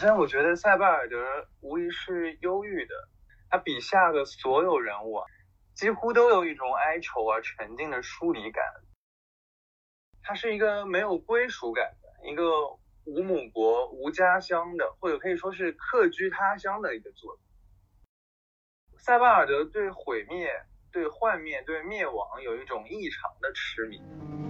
[0.00, 2.94] 首先，我觉得塞巴尔德无疑是忧郁的，
[3.50, 5.26] 他笔下的所有人物啊，
[5.74, 8.64] 几乎都有一种哀愁而沉静的疏离感。
[10.22, 12.70] 他是一个没有归属感的，一个
[13.04, 17.44] 无母国、无家乡的，或者可以说是客居他乡的一个作品。
[18.96, 20.50] 塞巴尔德对毁灭、
[20.90, 24.49] 对幻灭、对灭亡有一种异常的痴迷。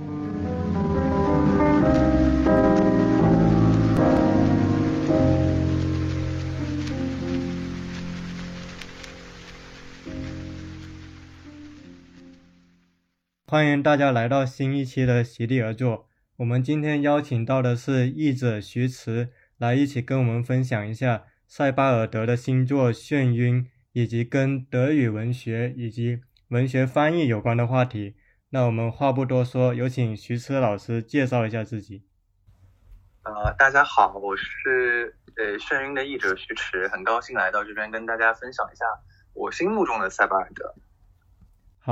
[13.51, 16.07] 欢迎大家来到新一期的席地而坐。
[16.37, 28.15] 我们今天邀请到的是译者徐迟，来一起跟我们分享一下塞巴尔德的新作《眩晕》，以及跟德语文学以及文学翻译有关的话题。
[28.51, 32.05] 那我们话不多说，有请徐迟老师介绍一下自己。
[33.24, 38.85] 呃，大家好，我是呃《眩晕》的译者徐迟，很高兴来到这边跟大家分享一下
[39.35, 40.73] 我心目中的塞巴尔德。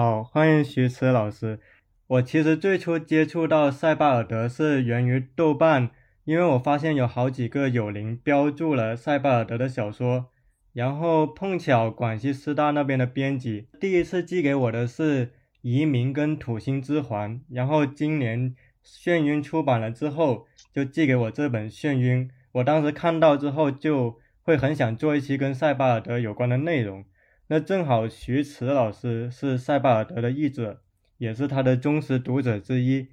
[0.00, 1.58] 好，欢迎徐迟老师。
[2.06, 5.90] 我其实最初接触到塞巴尔德是源于豆瓣，
[6.24, 10.26] 因为我发现有好几个友邻标注了塞巴尔德的小说，
[10.72, 15.26] 然后碰巧广西师大那边的编辑第一次寄给我的是
[15.62, 18.54] 《移民》跟《土星之环》，然后今年
[18.86, 22.28] 《眩晕》出版了之后，就寄给我这本《眩晕》。
[22.52, 27.04] 我当时看到之后，就会很想做一期跟塞巴尔德有关的内容。
[27.50, 30.82] 那正好，徐迟老师是塞巴尔德的译者，
[31.16, 33.08] 也是他的忠实读者之一。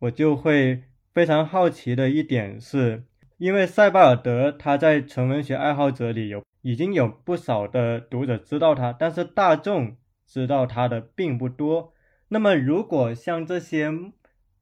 [0.00, 3.04] 我就会非常好奇的一点是，
[3.38, 11.94] 因为塞巴尔德他在纯文学爱好者里有已经有不少的读者知道他，但是大众知道他的并不多。
[12.28, 13.90] 那么，如果向这些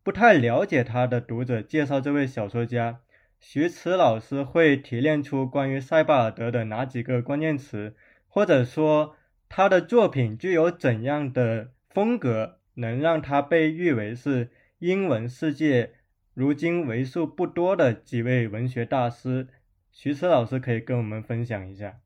[0.04, 3.00] 不太了解他的读者介绍这位小说家，
[3.40, 7.96] 徐迟老师会提炼出关于塞巴尔德的哪几个关键词？
[8.36, 9.16] 或者说
[9.48, 15.94] 他的作品具有怎样的风格，能让他被誉为是英文世界
[16.34, 19.48] 如今为数不多的几位文学大师？
[19.90, 21.98] 徐迟老师可以跟我们分享一下。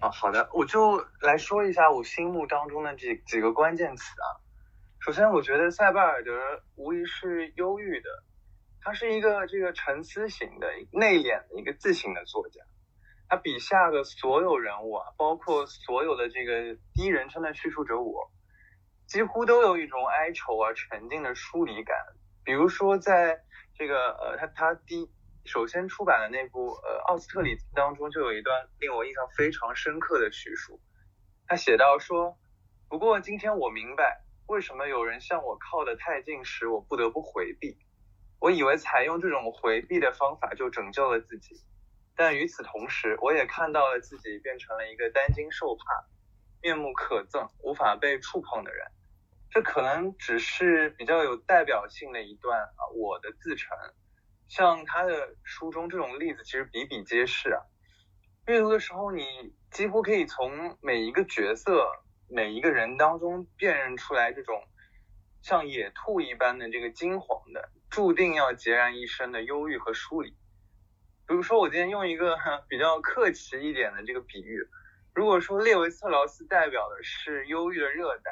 [0.00, 4.44] 啊，好的，我就来说一下我心目当中的几几个关键词啊。
[5.00, 6.30] 首先，我觉得塞巴尔德
[6.74, 8.10] 无疑是忧郁的，
[8.82, 12.60] 他是一个这个沉思型的、内敛的一个自省的作家。
[13.28, 18.30] 他笔下的所有人物啊，包括所有的这个第一人称的叙述者我，
[19.06, 21.96] 几乎都有一种哀愁而沉静的疏离感。
[22.44, 23.40] 比如说，在
[23.74, 25.10] 这个呃，他他第
[25.46, 30.80] 首先出版的那部呃《奥斯特里兹》当中，就有一段令我印象非常深刻的叙述。
[31.46, 32.38] 他写到说
[32.88, 37.78] ：“不过今天我明白，为什么有人向我靠得太近时，我不得不回避。
[38.38, 41.56] 我以为采用这种回避的方法就拯救了自己。”
[42.16, 45.82] 但与此同时，我也看到了自己变成了一个担惊受怕、
[46.62, 48.86] 面目可憎、无法被触碰的人。
[49.50, 53.76] 这可能只是比较有代表性的一段啊，我的自陈。
[54.48, 57.62] 像他的书中这种例子其实比比皆是啊。
[58.46, 59.24] 阅读的时候，你
[59.70, 61.88] 几乎可以从每一个角色、
[62.28, 64.62] 每一个人当中辨认出来这种
[65.40, 70.36] 像野兔一般的这个惊惶的、注定要孑然一身的忧郁和疏离。
[71.26, 72.36] 比如说，我今天用一个
[72.68, 74.68] 比较客气一点的这个比喻，
[75.14, 78.30] 如果说列维斯特劳斯代表的是忧郁的热带，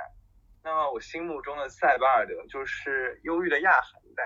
[0.63, 4.25] 那么我心目中的塞巴尔德就是忧郁的亚寒带。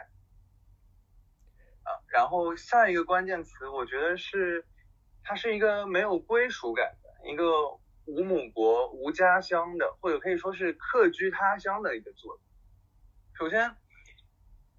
[1.85, 4.67] 啊，然后下一个关键词，我觉得是，
[5.23, 7.45] 它是一个没有归属感的，一个
[8.07, 12.45] 无母国、无家乡的，或者可以说是客居他乡的一个作品。
[13.39, 13.77] 首先。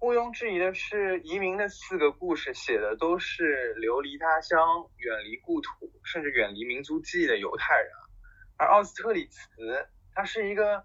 [0.00, 7.90] 毋庸置疑的是，移民的四个故事写的都是流离他乡、远离故土，甚至远离民族记忆的犹太人。
[8.56, 10.84] 而奥斯特里茨，他是一个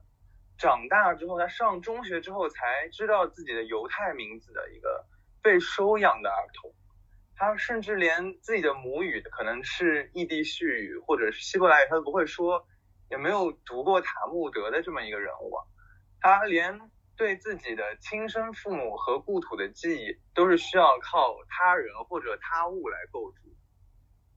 [0.58, 5.06] 长大之后，他上中学之后才知道自己的犹太名字的一个
[5.44, 6.74] 被收养的儿童。
[7.36, 12.66] 他甚至连自己的母语可能是异地絮语或者是希伯来语他都不会说，
[13.12, 15.54] 也没有读过塔木德的这么一个人物。
[16.20, 16.82] 他连。
[17.16, 23.56] 对自己的亲生父母和故土的记忆，都是需要靠他人或者他物来构筑。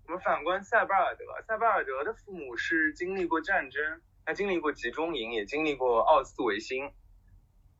[0.06, 6.92] 我们反观塞巴尔德，塞巴尔德的父母是经历过战争，他经历过集中营，也经历过奥斯维辛。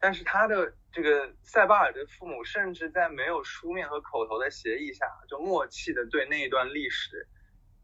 [0.00, 7.28] 但是他的这个塞巴尔德父母，甚至在没有书面和口头的协议下，就默契的对那一段历史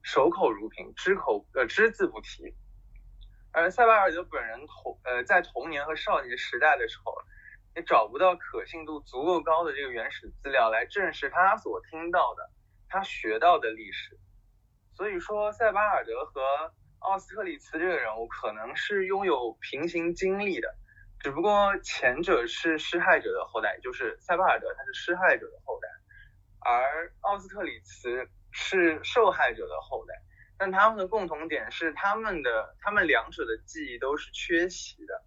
[0.03, 2.55] 守口如瓶，只口呃只字不提。
[3.55, 7.15] 而塞巴尔德本人童呃在童年和少年时代的时候，
[7.77, 12.51] 也找不到可信度足够高的这个原始资料来证实他所听到的、
[12.89, 14.19] 他学到的历史。
[14.95, 16.41] 所以说塞巴尔德和
[17.01, 20.75] 奥斯特里茨这个人物可能是拥有平行经历的，
[21.21, 25.89] 只不过前者是施害者的后代，就是塞巴尔德他是施害者的后代，
[26.61, 30.15] 而奥斯特里茨是受害者的后代。
[30.63, 35.25] 但他们的共同点是，他们的他们两者的记忆都是缺席的，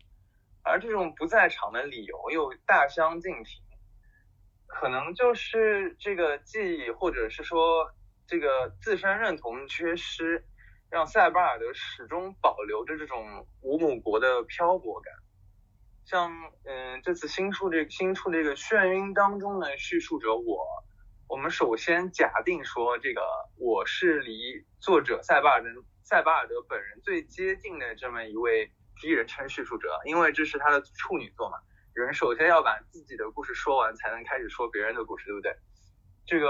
[0.63, 3.61] 而这种不在场的理由又大相径庭，
[4.65, 7.91] 可能就是这个记忆，或者是说
[8.25, 10.45] 这个自身认同缺失，
[10.89, 15.13] 让塞巴尔德始终保留着这种五母国的漂泊感。
[16.05, 16.31] 像
[16.63, 20.84] 嗯，这次新出这新出这个眩晕当中的叙述者我。
[21.27, 23.21] 我们首先假定说，这个
[23.57, 25.69] 我是离作者塞巴尔德
[26.03, 31.57] 塞巴尔德本人最接近的这么一位第一人称叙述者，因为这是他的处女作嘛。
[31.93, 35.55] 人首先要把自己的故事说完，才能开始说别人的故事，对不对？
[36.27, 36.47] 这个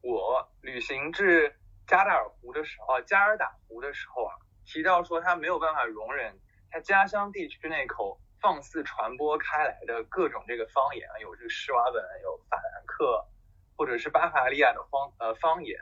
[0.00, 1.54] 我旅行至
[1.86, 4.32] 加达尔湖的时候，加尔达湖的时候啊，
[4.64, 6.40] 提到说他没有办法容忍
[6.70, 13.26] 他家乡地区那口放肆传播开来的各种这个方言，有这个施瓦本，有法兰克。
[13.76, 15.78] 或者是巴伐利亚的方呃方言，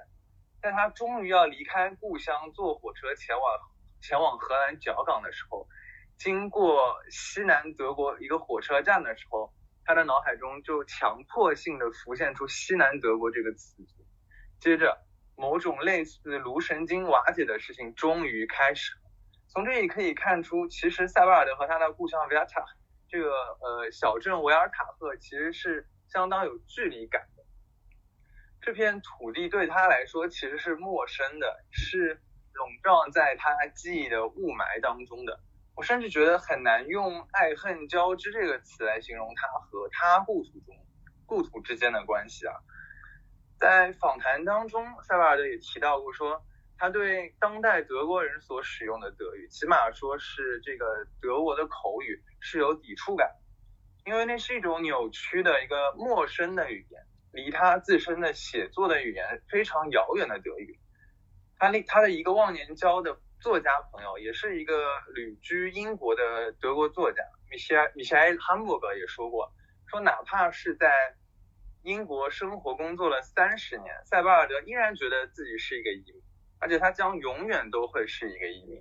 [0.61, 3.61] 在他终于要离开故乡，坐火车前往
[4.01, 5.67] 前往荷兰角港的时候，
[6.19, 9.53] 经过西南德国一个火车站的时候，
[9.85, 13.77] 他的脑海中就强迫性的浮现出西南德国这个词。
[14.61, 14.97] 接着，
[15.37, 19.01] 某种类似颅神经瓦解的事情终于开始了。
[19.49, 22.65] 从这里可以看出，其实塞巴尔德和他的故乡维尔塔
[23.09, 27.23] 这个呃小镇维尔塔赫其实是相当有距离感。
[28.65, 32.19] 这片土地对他来说其实是陌生的，是
[32.55, 35.39] 笼罩在他记忆的雾霾当中的。
[35.77, 40.75] 我甚至觉得很难用爱恨交织这个词来形容他和他故土中
[41.27, 42.55] 故土之间的关系啊。
[43.61, 46.43] 在访谈当中，塞巴尔德也提到过，说
[46.79, 53.31] 他对当代德国人所使用的德语，起码说是这个德国的口语是有抵触感，
[54.07, 57.03] 因为那是一种扭曲的一个陌生的语言。
[57.35, 60.79] 离他自身的写作的语言非常遥远的德语，
[61.59, 69.53] 他那他的一个忘年交的作家朋友，也是一个旅居英国的德国作家米歇米歇尔汉伯格也说过，
[69.89, 71.17] 说哪怕是在
[71.83, 76.23] 英国生活工作了三十年，塞巴尔德依然觉得自己是一个移民，
[76.61, 78.81] 而且他将永远都会是一个移民。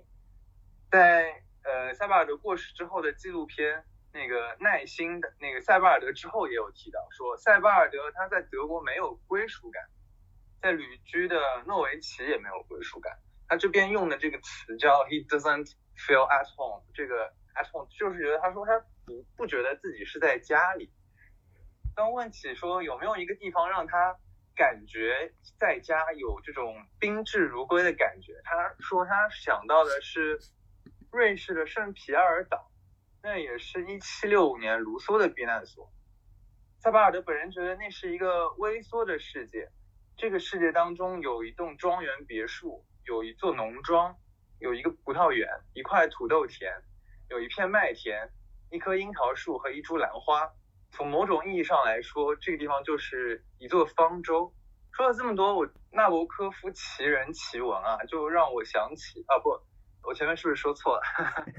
[0.92, 3.84] 在呃塞巴尔德过世之后的纪录片。
[4.14, 9.82] 那个耐心的那个塞巴尔德之后也有提到说，塞巴尔德他在德国没有归属感，
[10.62, 13.12] 在旅居的诺维奇也没有归属感。
[13.48, 17.26] 他这边用的这个词叫 he doesn't feel at home，这个
[17.56, 20.92] at home 就是觉得他说他不不觉得自己是在家里。
[21.96, 24.16] 当问起说有没有一个地方让他
[24.54, 30.38] 感觉在家有这种宾至如归的感觉，他说他想到的是
[31.10, 32.70] 瑞士的圣皮埃尔岛。
[33.26, 35.90] 那也是一七六五年卢梭的避难所。
[36.78, 39.70] 塞巴尔德本人觉得那是一个微缩的世界，
[40.14, 44.14] 这个世界当中有一栋庄园别墅，有一座农庄，
[44.58, 46.70] 有一个葡萄园，一块土豆田，
[47.30, 48.28] 有一片麦田，
[48.70, 50.52] 一棵樱桃树和一株兰花。
[50.90, 54.52] 从某种意义上来说，这个地方就是一座方舟。
[54.92, 59.58] 说了这么多，我纳博科夫奇人奇闻啊，就让我想起啊不。
[60.06, 61.02] 我前面是不是说错了？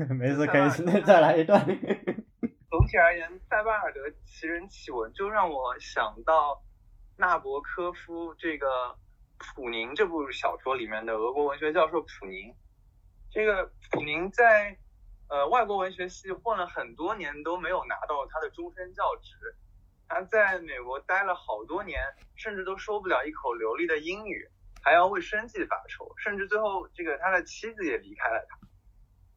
[0.15, 1.65] 没事，可以再来一段。
[2.69, 6.61] 总体而言，塞巴尔德奇人奇闻就让我想到
[7.17, 8.67] 纳博科夫这个
[9.55, 12.53] 《普宁》这部小说里面的俄国文学教授普宁。
[13.31, 14.77] 这个普宁在
[15.29, 19.35] 呃外国文学系混了很多年，都没有拿到他的终身教职。
[20.07, 21.99] 他在美国待了好多年，
[22.35, 24.47] 甚至都说不了一口流利的英语。
[24.85, 28.55] 还要为生计发愁，甚至最后这个他的妻子也离开了他。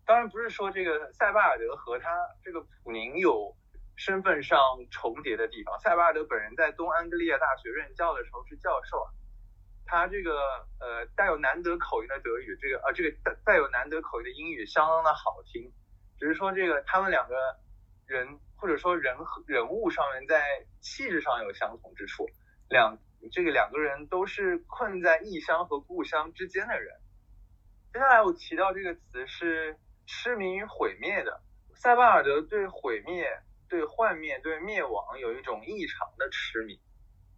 [0.04, 2.10] 当然不是说这个塞巴尔德和他
[2.44, 3.56] 这个普宁有
[3.96, 5.80] 身份上重叠的地方。
[5.80, 9.08] 塞巴尔德本人在东安格利亚大学任教的时候是教授啊，
[9.86, 10.36] 他这个
[10.80, 15.72] 呃带有难得口音的德语，这个呃这个带带有难得口音的英语相当的好听。
[16.18, 17.34] 只是说这个他们两个
[18.06, 20.44] 人或者说人和人物上面在
[20.82, 22.26] 气质上有相同之处，
[22.68, 22.98] 两。
[23.32, 26.94] 这个两个人都是困在异乡和故乡之间的人。
[27.92, 31.42] 接下来我提到这个词是痴迷于毁灭的。
[31.74, 33.26] 塞巴尔德对毁灭、
[33.68, 36.80] 对幻灭、对灭亡有一种异常的痴迷，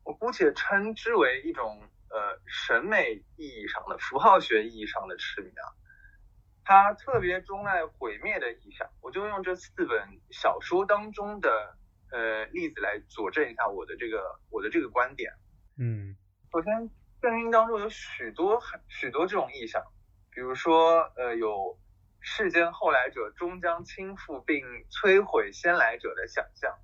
[0.04, 5.64] 我姑且称之为一种呃审美意义上的、符号学意义上的痴迷啊。
[6.64, 11.76] 他特别钟爱毁灭的意象，我就用这四本小说当中的
[12.12, 15.32] 呃例子来佐证一下我的这个我的这个观点。
[15.82, 16.14] 嗯，
[16.52, 16.90] 首先
[17.22, 19.82] 圣经当中有许多很许多这种意象，
[20.30, 21.78] 比如说呃有
[22.20, 26.78] 世间后来者终将倾覆并摧毁先来者的想象，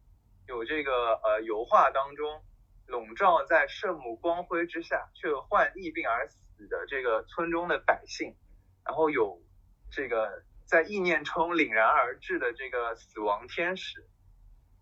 [0.49, 2.43] 有这个呃油画当中
[2.87, 8.35] 笼罩在圣母光辉之下却患疫病而死的这个村中的百姓，
[8.83, 9.43] 然后有
[9.91, 14.09] 这个在意念中凛然而至的这个死亡天使，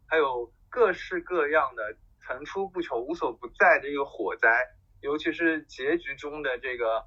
[0.07, 4.49] 还有各式各样的层出不穷、无所不在的一个火灾。
[5.01, 7.05] 尤其是结局中的这个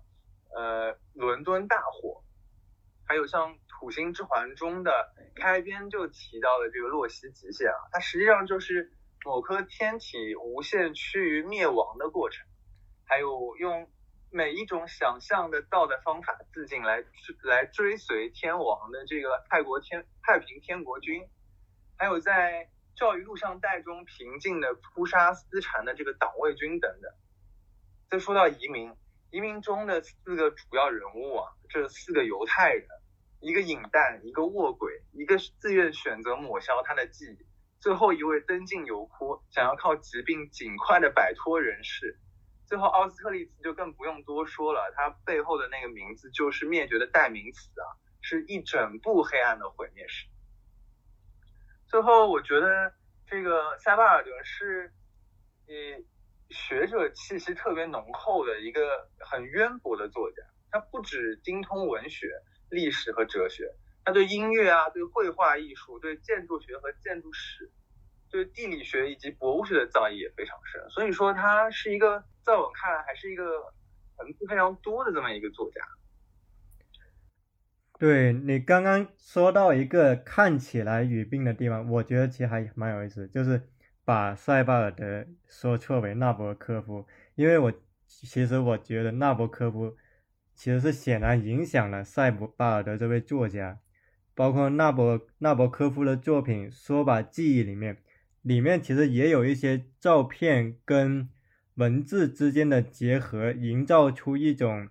[0.56, 2.24] 呃伦敦大火，
[3.08, 4.92] 还有像《土星之环》中的
[5.36, 8.92] 开篇就提到的这个洛希极限啊，它实际上就是
[9.26, 12.46] 某颗天体无限趋于灭亡的过程。
[13.04, 13.90] 还有用
[14.30, 17.04] 每一种想象的道的方法自尽来
[17.44, 21.28] 来追随天王的这个泰国天太平天国军，
[21.98, 27.12] 还有在教育录像带中平静的扑杀私产的这个党卫军等等。
[28.10, 28.92] 再说到移民，
[29.30, 32.88] 移民中的四个主要人物啊，这四个犹太人，
[33.40, 37.46] 一个引弹，一个卧轨，一个自愿选择抹消他的记忆，
[37.80, 42.18] 最后一位登进油窟，想要靠疾病尽快的摆脱人世。
[42.66, 47.86] 最后奥斯特利茨就更不用多说了，他背后的那个名字就是灭绝的代名词啊，
[48.22, 50.26] 是一整部黑暗的毁灭史。
[51.88, 52.94] 最后，我觉得
[53.26, 54.92] 这个塞巴尔德是，
[55.68, 56.04] 呃。
[56.50, 60.42] 学者气息特别浓厚的一个很渊博的作家，
[60.72, 63.70] 他不止精通文学、历史和哲学，
[64.06, 67.70] 他对音乐啊、对绘画艺术、对建筑学和建筑史、
[68.32, 70.90] 对地理学以及博物学的造诣也非常深。
[70.90, 73.74] 所以说，他是一个在我看来还是一个
[74.16, 75.82] 层次非常多的这么一个作家。
[77.98, 83.62] 对你刚刚说到一个看起来语病的地方，我觉得其实还蛮有意思，就是。
[84.08, 87.74] 把塞巴尔德说错为纳博科夫，因为我
[88.06, 89.98] 其实我觉得纳博科夫
[90.56, 93.80] 其实是显然影响了塞巴尔德这位作家，
[94.34, 97.98] 包括纳博纳博科夫的作品《说吧记忆》里面，
[98.44, 101.28] 里面其实也有一些照片跟
[101.76, 104.88] 文字之间的结合，营造出一种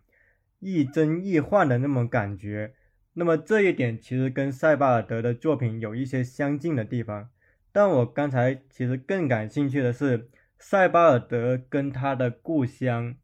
[0.58, 2.74] 亦真亦幻的那种感觉。
[3.18, 7.30] 那么这一点其实跟塞巴尔德的作品有一些相近的地方。
[7.72, 13.16] 但我刚才其实更感兴趣的是塞巴尔德跟他的故乡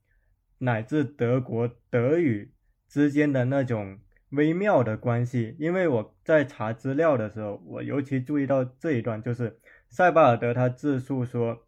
[0.58, 2.52] 乃至德国德语
[2.88, 3.99] 之间的那种
[4.30, 9.58] 微妙的关系，因为我在查资料的时候，我尤其注意到这一段，就是
[9.90, 11.66] 塞巴尔德他自述说，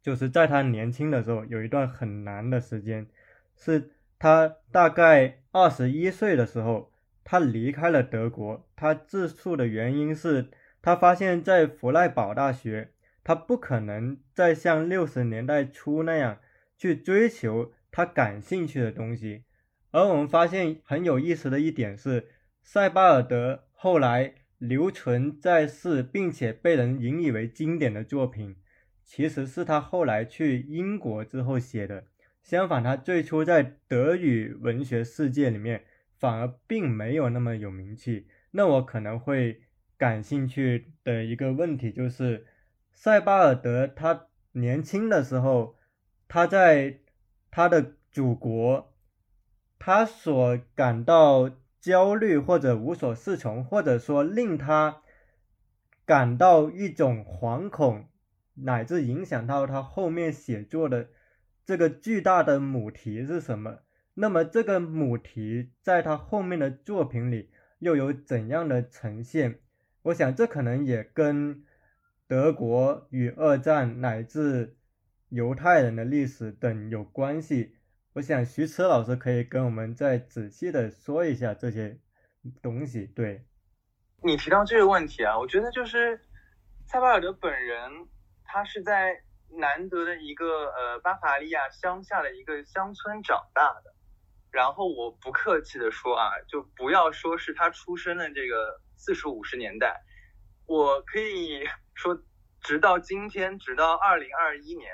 [0.00, 3.08] 就是在他年轻的时候有一段很难的时间，
[3.56, 3.90] 是
[4.20, 6.92] 他大概二十一岁的时候，
[7.24, 10.50] 他离开了德国，他自述的原因是。
[10.82, 16.38] 他发现，在弗赖堡大学，他不可能再像六十年代初那样
[16.74, 19.44] 去追求他感兴趣的东西。
[19.90, 22.28] 而我们发现很有意思的一点是，
[22.62, 28.56] 塞巴尔德后来留存在世，并且被人引以为经典的作品，
[29.04, 32.04] 其实是他后来去英国之后写的。
[32.42, 35.84] 相反，他最初在德语文学世界里面
[36.20, 38.28] 反而并没有那么有名气。
[38.52, 39.62] 那我可能会。
[40.00, 42.46] 感兴趣的一个问题就是，
[42.90, 45.76] 塞巴尔德他年轻的时候，
[46.26, 47.00] 他在
[47.50, 48.94] 他的祖国，
[49.78, 55.02] 他所感到焦虑或者无所适从，或者说令他
[56.06, 58.08] 感到一种惶恐，
[58.54, 61.10] 乃至影响到他后面写作的
[61.66, 63.80] 这个巨大的母题是什么？
[64.14, 69.60] 那么这个母题在他后面的作品里又有怎样的呈现？
[70.02, 71.64] 我想，这可能也跟
[72.26, 74.76] 德国与二战乃至
[75.28, 77.76] 犹太人的历史等有关系。
[78.14, 81.98] 我想，徐迟老师可以跟我们再仔细的说一下这些
[82.60, 83.06] 东西。
[83.06, 83.44] 对，
[84.22, 86.20] 你提到这个问题啊，我觉得就是
[86.86, 88.08] 塞巴尔德本人，
[88.42, 93.94] 他是在南德的一个呃巴伐利亚乡下的一个乡村长大的。
[94.50, 98.80] 然后我不客气的说啊，就不要说是他出生的这个。
[99.02, 100.02] 四十五十年代，
[100.66, 102.22] 我可以说，
[102.60, 104.92] 直到今天，直到二零二一年，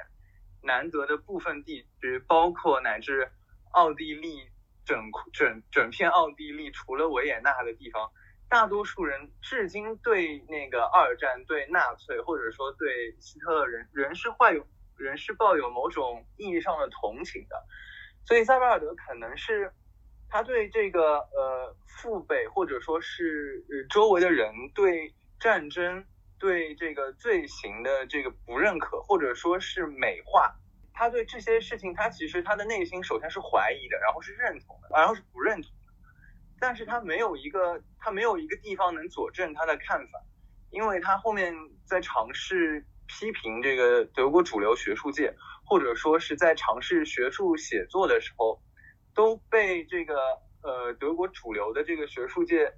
[0.62, 3.28] 南德的部分地区，包括乃至
[3.72, 4.48] 奥地利
[4.84, 8.08] 整整整片奥地利，除了维也纳的地方，
[8.48, 14.64] 大多数人至今对那个二战、对纳粹或者说对希特勒人人是怀有
[14.96, 17.66] 人是抱有某种意义上的同情的，
[18.26, 19.72] 所以塞巴尔德可能是。
[20.28, 26.04] 他对这个呃父辈或者说是周围的人对战争
[26.36, 30.52] 对这个罪行的这个不认可或者说是美化，
[30.92, 35.92] 他对这些事情，他其实他的内心首先是怀疑的，然后是认同的，然后是不认同的，
[36.58, 40.20] 但是他没有一个他没有一个地方能佐证他的看法，
[40.70, 41.54] 因为他后面
[41.84, 45.32] 在尝试批评这个德国主流学术界，
[45.66, 48.62] 或者说是在尝试学术写作的时候，
[49.14, 50.14] 都被这个
[50.62, 52.72] 呃德国主流的这个学术界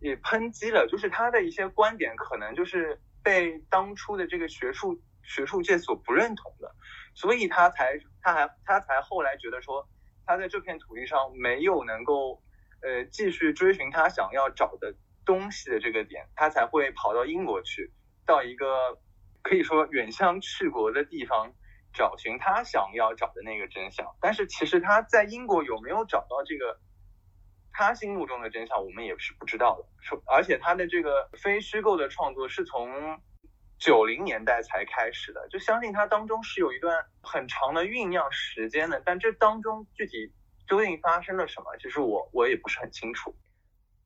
[0.00, 6.74] 也抨击了，就是他的一些观点可能就是被当初的这个学术学术界所不认同的。
[7.14, 9.88] 所以他才，他还，他才后来觉得说，
[10.26, 12.42] 他在这片土地上没有能够，
[12.82, 17.92] 呃，继续追寻他想要找的东西的这个点，他才会跑到英国去，
[18.26, 18.98] 到一个
[19.42, 21.54] 可以说远乡去国的地方，
[21.94, 24.06] 找寻他想要找的那个真相。
[24.20, 26.78] 但是其实他在英国有没有找到这个
[27.72, 29.86] 他心目中的真相，我们也是不知道的。
[30.26, 33.18] 而且他的这个非虚构的创作是从。
[33.76, 40.32] 九零年代才开始的，就相信它当中是有一段很长的酝酿时间的，但这当中具体
[40.66, 43.34] 究竟发生了什么，其实我我也不是很清楚。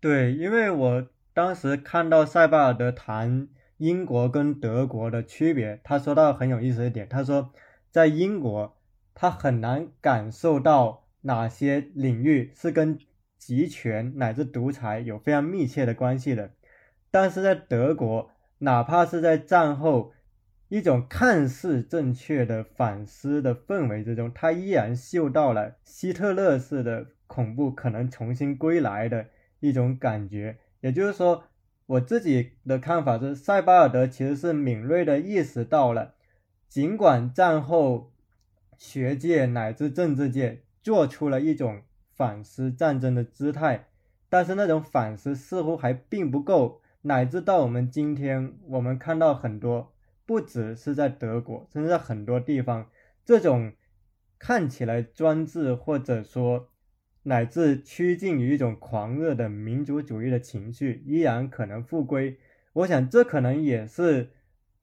[0.01, 7.53] 对，因为我当时看到塞巴尔德谈英国跟德国的区别，他说到很有意思的点，他说
[7.91, 8.77] 在英国
[9.15, 12.99] 他很难感受到哪些领域是跟
[13.37, 16.53] 集权乃至独裁有非常密切的关系的，
[17.11, 18.31] 但是在德国。
[18.61, 20.13] 哪怕是在战后
[20.67, 29.27] 一种看似正确的反思的氛围之中，他依然嗅到了希特勒式的恐怖可能重新归来的
[29.61, 30.59] 一种感觉。
[30.81, 31.45] 也就是说，
[31.87, 36.15] 我自己的看法是，塞巴尔德其实是敏锐的意识到了，
[36.69, 38.13] 尽管战后
[38.77, 41.83] 学界乃至政治界做出了一种
[42.15, 43.87] 反思战争的姿态，
[44.29, 46.81] 但是那种反思似乎还并不够。
[47.03, 49.93] 乃至到我们今天，我们看到很多，
[50.27, 52.91] 不只是在德国，甚至在很多地方，
[53.25, 53.73] 这种
[54.39, 56.69] 看起来专制，或者说
[57.23, 62.37] 乃至趋近于一种狂热的民族主义的情绪，依然可能复归。
[62.73, 64.31] 我想，这可能也是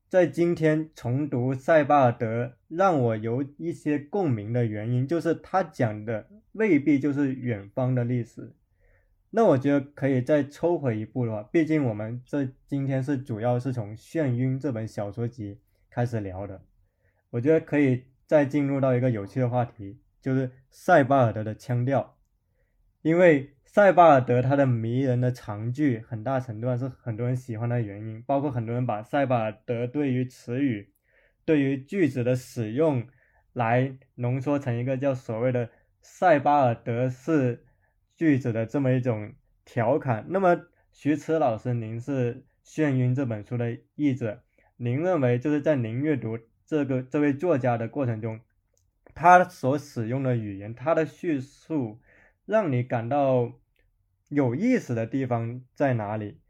[0.08, 8.54] 在今天重读塞巴尔德让我有一些共鸣的原因，就是他讲的未必就是远方的历史。
[9.32, 16.62] 那我觉得可以再抽回一步的话，毕竟我们这今天是主要是从《眩晕》这本小说集开始聊的，
[17.32, 22.16] 我觉得可以再进入到一个有趣的话题，就是塞巴尔德的腔调，
[23.02, 30.94] 因为塞巴尔德他的迷人的长句，很大程度上是很多人喜欢的原因，包括很多人把塞巴尔德对于词语、
[31.44, 33.06] 对于句子的使用，
[33.52, 37.66] 来浓缩成一个叫所谓的塞巴尔德式。
[38.16, 39.34] 句子的这么一种
[39.66, 40.26] 调侃。
[40.30, 40.58] 那么，
[40.94, 42.34] 徐迟老师，您是
[42.66, 44.42] 《眩晕》这本书的译者，
[44.78, 48.40] 您认为就是在您阅读这个这位作家的过程中，
[49.14, 52.00] 他所使用的语言，他的叙述，
[52.46, 53.52] 让你感到
[54.30, 56.42] 有意思的地方在哪里？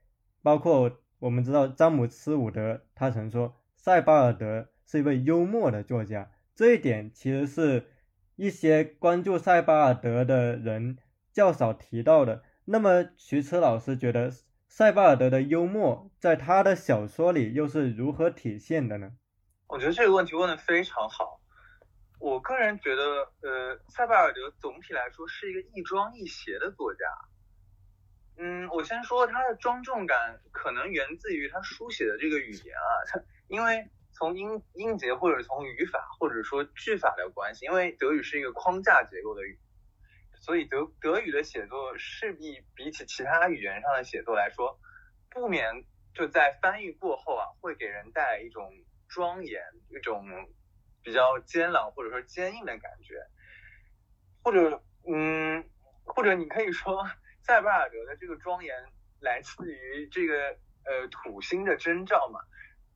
[0.42, 7.88] 包括我们知道詹姆斯·伍德他曾说，塞巴尔德是一位幽默的作家，这一点其实是
[8.36, 10.98] 一些关注塞巴尔德的人。
[11.34, 14.32] 较少提到的，那么徐迟老师觉得
[14.70, 19.12] 塞巴尔德的幽默在他的小说里又是如何体现的呢？
[19.68, 21.42] 我觉得这个问题问的非常好。
[22.20, 23.04] 我个人觉得，
[23.42, 27.00] 呃，塞巴尔德总体来说是一个亦庄亦谐的作家。
[28.38, 39.60] 嗯，我先说他的庄重感可能源自于他书写的这个语言啊，他因为从音音节或者从语法或者说句法的关系，因为德语是一个框架结构的语。
[40.42, 44.80] 所以德德语的写作势必比起其他语言上的写作来说，
[45.30, 48.72] 不免就在翻译过后啊，会给人带来一种
[49.08, 50.24] 庄严、一种
[51.02, 53.16] 比较坚朗或者说坚硬的感觉，
[54.44, 55.68] 或者嗯，
[56.04, 57.04] 或者你可以说
[57.46, 58.76] 塞巴尔德的这个庄严
[59.20, 62.40] 来自于这个呃土星的征兆嘛，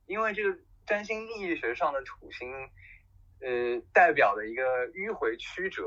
[0.06, 2.50] 因为这个占星意义学上的土星
[3.40, 5.82] 呃代表的一个迂回曲折。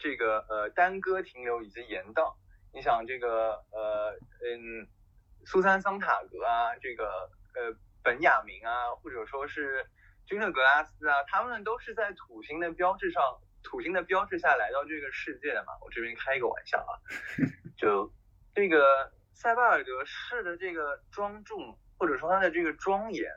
[0.00, 2.36] 这个呃耽搁停留以及延宕，
[2.72, 4.86] 你想这个呃嗯
[5.44, 9.84] 苏珊桑塔格啊，这个呃本雅明啊，或者说是
[10.24, 15.72] 君特格拉斯啊，他们都是在土星的标志上，土星的标志下来到这个世界的嘛。
[15.84, 16.94] 我这边开一个玩笑啊，
[17.78, 18.12] 就
[18.54, 23.32] 这个塞巴尔德式的这个庄重，或者说他的这个庄严，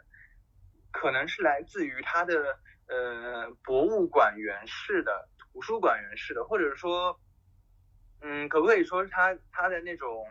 [0.91, 5.29] 可能是来自于他的呃博物馆园式的。
[5.53, 7.19] 图书馆员式的，或者说，
[8.21, 10.25] 嗯，可不可以说他他的那种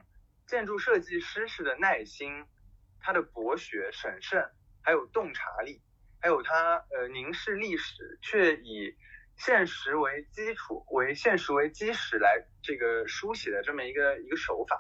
[0.46, 2.46] 建筑设计师式的耐心，
[3.00, 4.50] 他的博学、审慎，
[4.82, 5.82] 还有洞察力，
[6.22, 8.96] 还有他呃凝视历史，却以
[9.42, 14.78] 现实为基础，为现实为基石来这个书写的这么一个一个手法。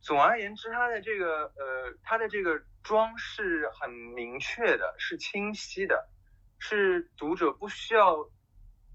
[0.00, 6.08] 总而言之，他的这个呃他的这个装是很明确的，是清晰的，
[6.60, 8.14] 是读者不需要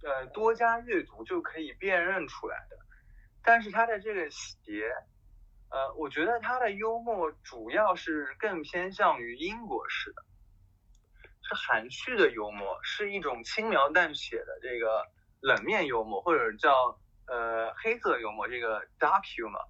[0.03, 2.77] 呃多加阅读就可以辨认出来的。
[3.43, 4.89] 但是他的这个鞋，
[5.69, 10.23] 呃，我觉得他的幽默主要是更偏向于英国式的。
[11.49, 15.03] 是含蓄的幽默，是一种轻描淡写的这个
[15.39, 16.71] 冷面幽默，或者叫
[17.25, 19.65] 呃黑色幽默，这个 dark humor，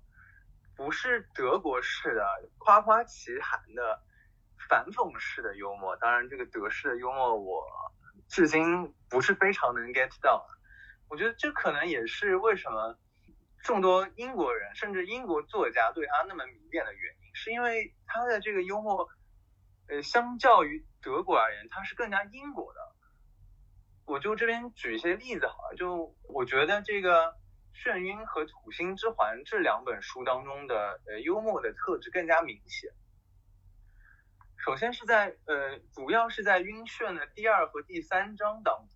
[0.76, 2.26] 不是德国式的
[2.58, 3.98] 夸夸其谈的
[4.68, 5.96] 反讽式的幽默。
[5.96, 7.66] 当然，这个德式的幽默我
[8.28, 10.46] 至今不是非常能 get 到。
[11.08, 13.00] 我觉得这可能也是为什么
[13.64, 19.08] 众多英国人甚至英国作家对他那么迷恋的原因，是因为他的这个幽默。
[19.90, 22.80] 呃，相较于德国而言，它是更加英国的。
[24.06, 27.26] 我就这边举一些例子好了，就我觉得这个
[27.74, 32.92] 《眩晕》和《土星之环》这两本书当中的呃幽默的特质更加明显。
[34.58, 38.88] 首先是在呃，主要是在《晕眩》的第二和第三章当中，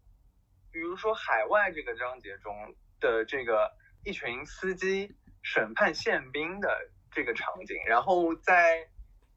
[0.71, 2.53] 比如说海外这个章节中
[2.99, 3.71] 的这个
[4.03, 8.89] 一群司机审判宪兵的这个场景，然后在。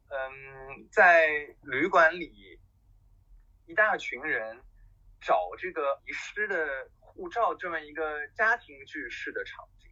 [0.09, 1.29] 嗯，在
[1.63, 2.61] 旅馆里，
[3.67, 4.63] 一大群人
[5.21, 9.91] 找这个遗失的护照，这么一个家庭剧式的场景，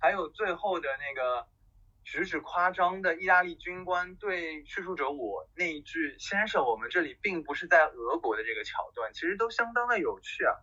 [0.00, 1.46] 还有最后的那个
[2.04, 10.56] 举止夸张的意大利军官对叙述者我那一句“先生，我们这里并不是在俄国”的这个桥段，其实都相当的有趣啊。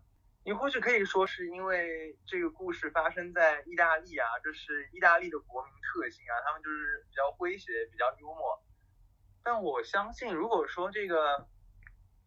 [0.48, 8.64] 你或许可以说是因为这个故事发生在意大利啊，这是意大利的国民特性啊，他们就是比较诙谐，比较幽默。
[9.44, 11.48] 但我相信，如果说这个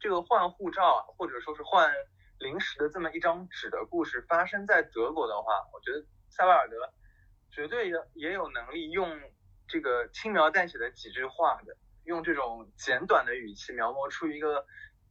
[0.01, 1.95] 这个换护照，或者说是换
[2.41, 6.93] 临时的这么一张纸的故事发生在德国的话，我觉得塞巴尔德
[7.53, 9.09] 绝对也也有能力用
[9.69, 14.67] 这个轻描淡写的几句话的，用这种简短的语气描摹出一个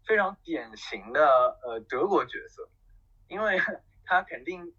[0.05, 2.69] 非常典型的呃德国角色。
[3.27, 3.59] 因为
[4.05, 4.73] 他肯定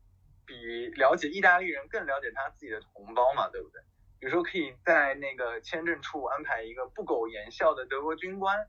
[0.46, 3.82] 比了解意大利人更了解他自己的同胞嘛，对不对？
[4.20, 8.68] 比如说可以在那个签证处安排一个不苟言笑的德国军官，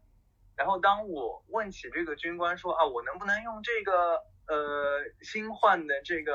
[0.56, 6.34] 然后当我问起这个军官说啊，我能不能用这个呃新换的这个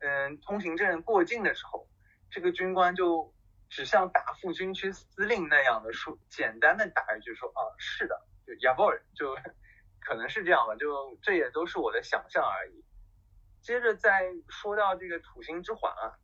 [0.00, 1.88] 嗯通行证过境的时候，
[2.30, 3.32] 这个军官就
[3.70, 9.34] 只像答复军区司令那样的说，简单的答一句说啊，是的，就 y a v o r 就。
[10.06, 12.84] 可能是这样吧，就这也都是我的想象而已。
[13.60, 16.14] 接着再说到这个土星之环啊，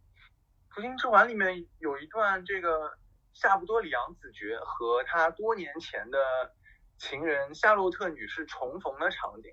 [0.72, 2.96] 土星之环里面有一段这个
[3.32, 6.54] 夏布多里昂子爵和他多年前的
[6.96, 9.50] 情人夏洛特女士重逢的场景，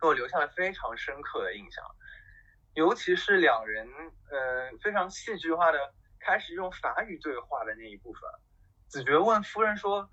[0.00, 1.84] 给我留下了非常深刻的印象。
[2.72, 3.86] 尤其是两人
[4.30, 5.78] 呃非常戏剧化的
[6.18, 8.22] 开始用法语对话的那一部分，
[8.88, 10.08] 子爵问夫人说：“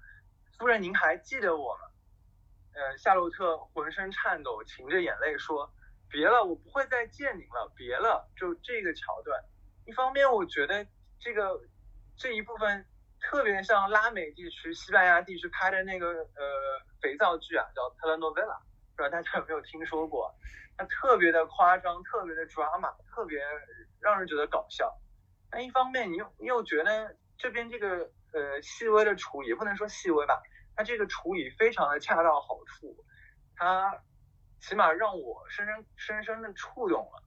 [0.60, 1.88] 夫人，您还记得我吗？”
[2.74, 5.72] 呃，夏洛特浑身颤抖，噙着眼泪说
[6.10, 9.44] ：“别了，我不会再见您了，别了。”就这个桥段，
[9.86, 10.86] 一方面我觉得
[11.20, 11.60] 这个
[12.18, 12.86] 这一部分
[13.20, 18.58] 特别像拉美地区、西班牙地区拍的那个呃肥皂剧啊，叫《telenovela》，
[18.96, 20.34] 不知道大家有没有听说过？
[20.78, 23.40] 它特别的夸张，特别的 drama，特别
[24.00, 24.92] 让人觉得搞笑。
[25.50, 30.42] 但一方面，你又你又觉得这边这个呃细微的处理，不能说细微吧。
[30.82, 33.06] 他这个处理非常的恰到好处，
[33.56, 34.02] 他
[34.60, 37.24] 起码让我深深深深的触动了，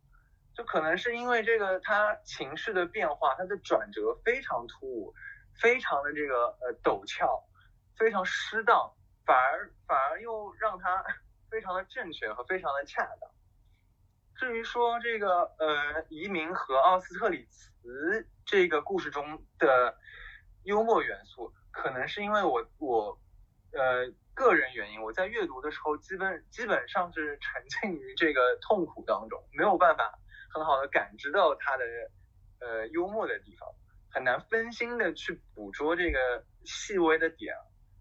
[0.56, 5.14] 就可能是因为这个他情绪的变化，他的转折非常突兀，
[5.60, 7.44] 非常的这个呃陡峭，
[7.96, 8.92] 非常适当，
[9.24, 11.04] 反而反而又让他
[11.48, 13.30] 非常的正确和非常的恰当。
[14.34, 19.96] 至于说这个呃移民和奥斯特里茨这个故事中的
[20.64, 23.16] 幽默元素，可能是因为我我。
[23.76, 30.18] 呃，个人原因，我在阅读的时候，基本基本上是沉浸于这个痛苦当中，没有办法
[30.52, 31.84] 很好的感知到他的
[32.60, 33.68] 呃幽默的地方，
[34.10, 37.54] 很难分心的去捕捉这个细微的点。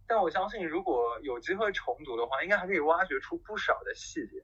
[0.06, 4.44] 但我相信，如果有机会重读的话，应该还可以挖掘出不少的细节。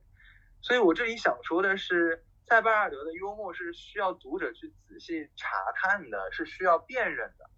[0.61, 7.49] 所以我这里想说的是，塞巴尔德的幽默是需要读者去仔细查探的，是需要辨认的。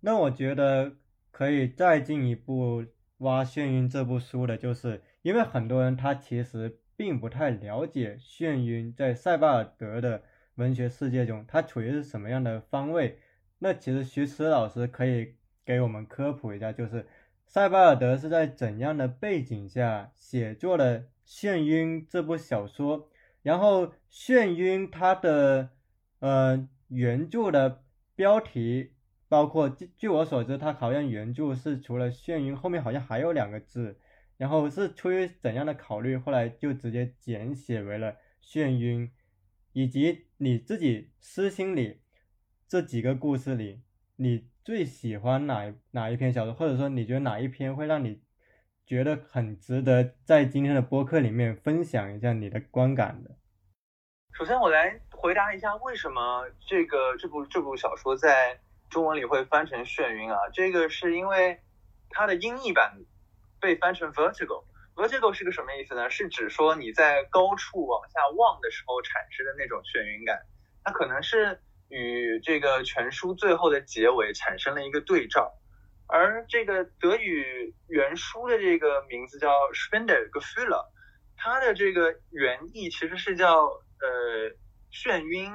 [0.00, 0.96] 那我觉得
[1.32, 2.84] 可以再进一步。
[3.18, 10.22] 挖《眩晕》这部书的，就是因为很多人他其实并不太了解《眩晕》在塞巴尔德的
[10.56, 13.18] 文学世界中，它处于是什么样的方位。
[13.58, 17.06] 那其实徐迟老师可以给我们科普一下，就是
[17.46, 23.08] 塞巴尔德是在怎样的背景下写作了《眩晕》这部小说？
[23.42, 25.70] 然后，《眩晕》它的
[26.18, 28.92] 呃原著的标题，
[29.28, 33.98] 包括据据我所知，它好像原著是除了“眩晕”后面好像还有两个字，
[34.36, 39.10] 然后是出于怎样的考虑，后来就直接简写为了“眩晕”，
[39.72, 42.00] 以及你自己私心里
[42.68, 43.82] 这几个故事里，
[44.16, 44.48] 你。
[44.66, 48.20] 最喜欢哪哪一篇小说，或者说你觉得哪一篇会让你
[48.84, 53.30] 觉得很值得在今天的播客里面分享一下你的观感的？
[54.32, 58.58] 首先，我来回答一下为什么这个这部这部小说在
[58.90, 60.38] 中文里会翻成眩晕啊？
[60.52, 61.60] 这个是因为
[62.10, 62.98] 它的英译版
[63.60, 64.64] 被翻成 vertigo。
[64.94, 66.10] vertigo 是个什么意思呢？
[66.10, 70.40] 是指说你在高处往下望的时候产生的那种眩晕感。
[70.84, 71.60] 它可能是。
[71.88, 75.54] 与这个全书最后的结尾产生了一个对照，
[76.08, 80.84] 而这个德语原书的这个名字叫 Spender Gefühle，
[81.36, 83.66] 它的这个原意其实是叫
[84.00, 84.50] 呃
[84.90, 85.52] 眩晕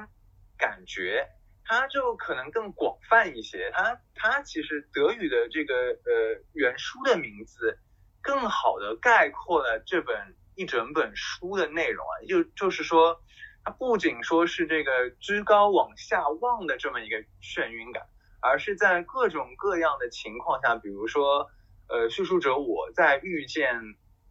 [0.56, 1.28] 感觉，
[1.64, 3.70] 它就可能更广泛一些。
[3.72, 7.78] 它它其实德语的这个呃原书的名字
[8.20, 13.22] 更好的概括了这本一整本书的内容啊，就就是说。
[13.64, 18.02] 它不仅说是这个居高往下望的这么一个眩晕感，
[18.40, 21.48] 而是在各种各样的情况下，比如说，
[21.88, 23.80] 呃，叙述者我在遇见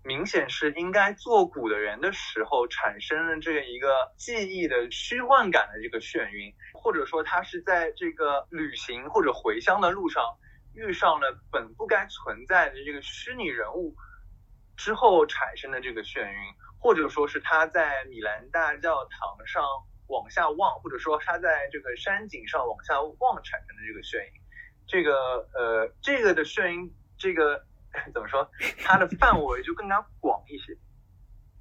[0.03, 10.23] 明显是应该做古的人的时候，产生了这一个记忆的虚幻感的这个眩晕，或者说他是在这个旅行或者回乡的路上
[10.73, 13.95] 遇上了本不该存在的这个虚拟人物
[14.75, 16.37] 之后产生的这个眩晕。
[16.83, 19.63] 或者说是他在米兰大教堂上
[20.07, 24.31] 往下望，或者说他在这个山景上往下望产生的这个眩晕，
[24.87, 27.63] 这个呃这个的眩晕，这个
[28.13, 28.49] 怎么说？
[28.83, 30.77] 它的范围就更加广一些。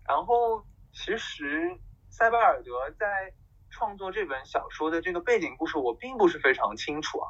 [0.06, 3.32] 然后其实塞巴尔德在
[3.70, 7.28] 创作这本小说的这个背景故事，我并不是非常清楚啊。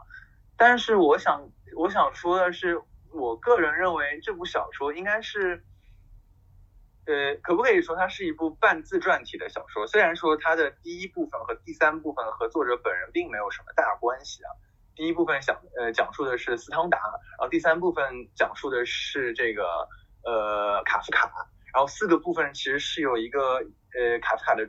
[0.56, 2.80] 但是我想我想说的是，
[3.12, 5.64] 我个人认为这部小说应该是。
[7.06, 9.84] 呃，可不可以说它是一部半自传体的小说？
[9.86, 14.50] 虽然说它的第一部分和第三部分和作者本人并没有什么大关系啊。
[15.00, 19.88] 第一部分讲呃讲述的是斯汤达，然后第三部分讲述的是这个
[20.26, 21.26] 呃卡夫卡，
[21.72, 23.54] 然后四个部分其实是有一个
[23.98, 24.68] 呃卡夫卡的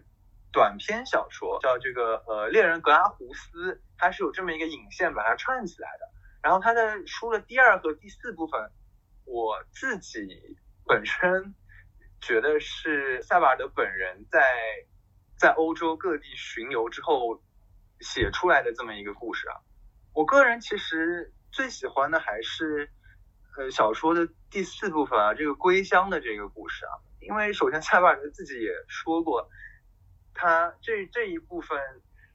[0.53, 6.07] 短篇小说叫这个呃猎人格拉胡斯，它是有这么一个引线把它串起来的。
[6.41, 8.71] 然后它的书的第二和第四部分，
[9.25, 11.53] 我自己本身。
[12.21, 14.39] 觉得是塞巴尔德本人在
[15.39, 17.41] 在欧洲各地巡游之后
[17.99, 19.57] 写出来的这么一个故事啊。
[20.13, 22.89] 我个人其实最喜欢的还是
[23.57, 26.91] 呃小说的第四部分啊，这个归乡的这个故事啊。
[27.19, 29.49] 因为首先塞巴尔自己也说过，
[30.33, 31.79] 他这这一部分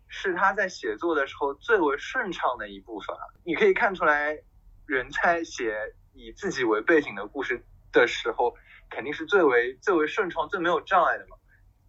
[0.08, 3.22] 是他在写作的时候最为顺畅的一部分啊。
[3.44, 4.38] 你可以看出来，
[4.86, 8.56] 人在写以自己为背景的故事的时候。
[8.88, 11.36] 肯定是最为最为顺畅、最没有障碍的嘛。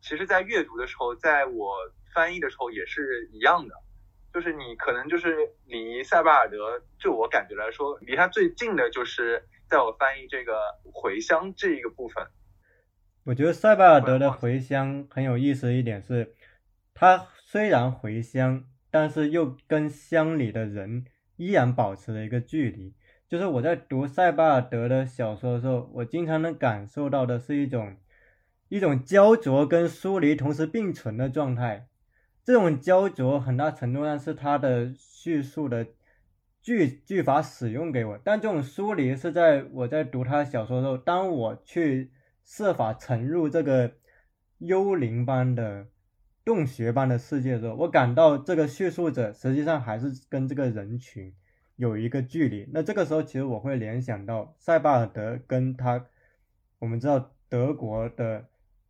[0.01, 1.75] 其实，在阅读的时候，在我
[2.11, 3.75] 翻译的时候也是一样的，
[4.37, 10.59] 就是你可能就是离塞巴尔德，就我感觉来说，离他最近的就是在我翻译这个
[10.93, 12.23] 回乡这一个部分。
[13.23, 16.35] 我觉得塞巴尔德的回乡很有意思一点是，
[16.93, 21.05] 他虽然回乡，但是又跟乡里的人
[21.37, 22.93] 依然保持了一个距离。
[23.27, 27.97] 就是我在读塞巴尔德的小说的时候，我经常能感受到的是一种
[28.69, 31.86] 一种焦灼跟疏离同时并存的状态。
[32.47, 35.85] 这种焦灼很大程度上是他的叙述的
[36.61, 42.09] 句句法使用给我，但这种疏离是在我在读他小说的时候，当我去
[42.45, 43.91] 设法沉入这个
[44.59, 45.87] 幽灵般的
[46.45, 51.33] 洞穴般的世界的时候，我感到这个叙述者实际上还是跟这个人群。
[51.75, 56.05] 有一个距离，那这个时候其实我会联想到塞巴尔德跟他，
[56.79, 58.45] 我们知道德国的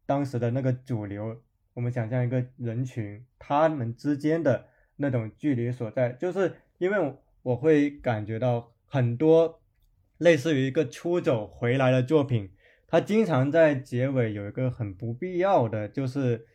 [0.05, 1.41] 当时的那个主流，
[1.77, 7.13] 我们想象一个人群，他们之间的那种距离所在，就是因为
[7.43, 9.61] 我会感觉到很多
[10.17, 12.49] 类似于一个出走回来的作品，
[12.87, 16.47] 它经常在结尾有一个很不必要的，就是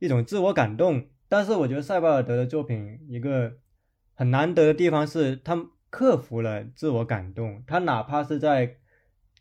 [0.00, 3.58] 一种自我感动，但是我觉得塞巴尔德的作品一个。
[4.18, 7.62] 很难得的地方是，他克服了自我感动。
[7.66, 8.78] 他哪怕是在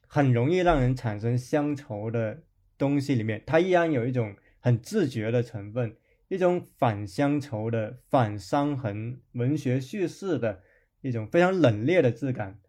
[0.05, 2.43] 很容易让人产生乡愁的
[2.77, 5.95] 东西里面，他依然有一种很自觉的成分，
[6.27, 10.63] 一种反乡愁的、反伤痕文学叙事的
[11.01, 12.59] 一种非常冷冽的质感。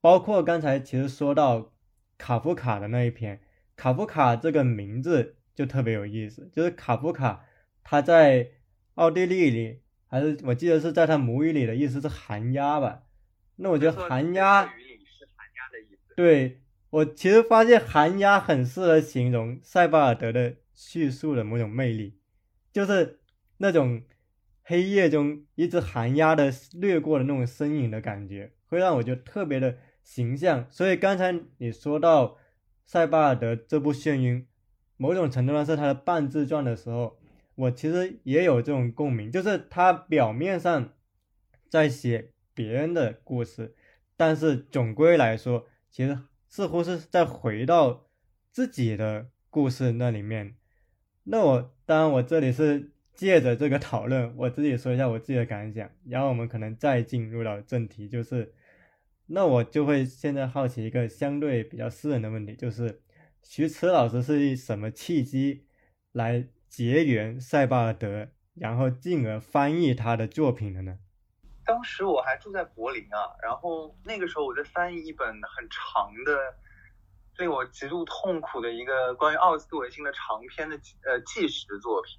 [0.00, 1.72] 包括刚才其实说到
[2.18, 3.40] 卡夫卡的那一篇，
[3.76, 7.44] 卡夫卡这个名字就特别有意思，就是卡夫卡
[7.84, 8.50] 他在
[8.96, 13.04] 奥地利里，还是我记得是在他母语里的意思是寒鸦吧？
[13.54, 14.68] 那我觉得寒鸦。
[16.16, 22.16] 对我其实发现寒鸦很适合形容塞巴尔德的叙述的某种魅力，
[22.72, 23.18] 就是
[23.56, 24.02] 那种
[24.62, 29.76] 黑夜中一只寒鸦的掠过的那种身影的感觉，会让我觉得特别的。
[30.06, 32.38] 形象，所以刚才你说到
[32.84, 34.42] 塞巴尔德这部《眩晕》，
[34.96, 37.18] 某种程度上是他的半自传的时候，
[37.56, 40.92] 我其实也有这种共鸣，就是他表面上
[41.68, 43.74] 在写别人的故事，
[44.16, 48.06] 但是总归来说，其实似乎是在回到
[48.52, 50.54] 自己的故事那里面。
[51.26, 58.54] 那我当然，我这里是借着这个讨论，我自己说一下我自己的感想，然后我们可能再进入到正题，就是。
[59.28, 63.02] 那我就会现在好奇一个相对比较私人的问题，就是
[63.42, 65.66] 徐迟老师是以什么契机
[66.12, 71.00] 来结缘塞巴尔德，然后进而翻译他的作品的呢？
[71.64, 76.54] 当时我还住在柏林啊，然后那个时候我在翻译一本很长的、
[77.38, 82.18] 令我极度痛苦的一个关于奥斯维辛的长篇的呃纪实作品。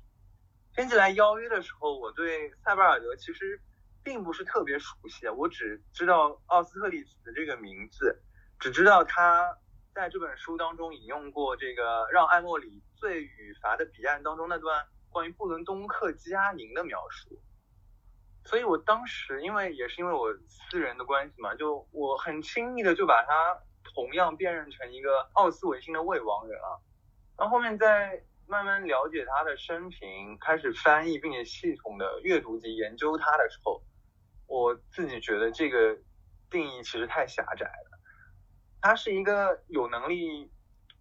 [0.75, 3.61] 编辑来邀约的时候，我对塞巴尔德其实。
[4.03, 8.23] 并不是特别熟悉，我只知道奥斯特利茨的这个名字，
[8.57, 9.57] 只知道他
[9.93, 17.37] 在这本书当中引用过这个让爱默里罪与罚的彼岸当中那段关于布伦东克基阿宁的描述，
[18.45, 23.61] 所以我当时因为也是因为我私人的关系嘛，就我很轻易的就把他
[23.97, 26.77] 同样辨认成一个奥斯维辛的未亡人啊，
[27.35, 33.81] 然后后面在慢慢了解他的生平，开始翻译并且系统的阅读及研究他的时候。
[34.45, 35.97] 我自己觉得这个
[36.51, 37.99] 定义其实太狭窄了。
[38.79, 40.51] 他是一个有能力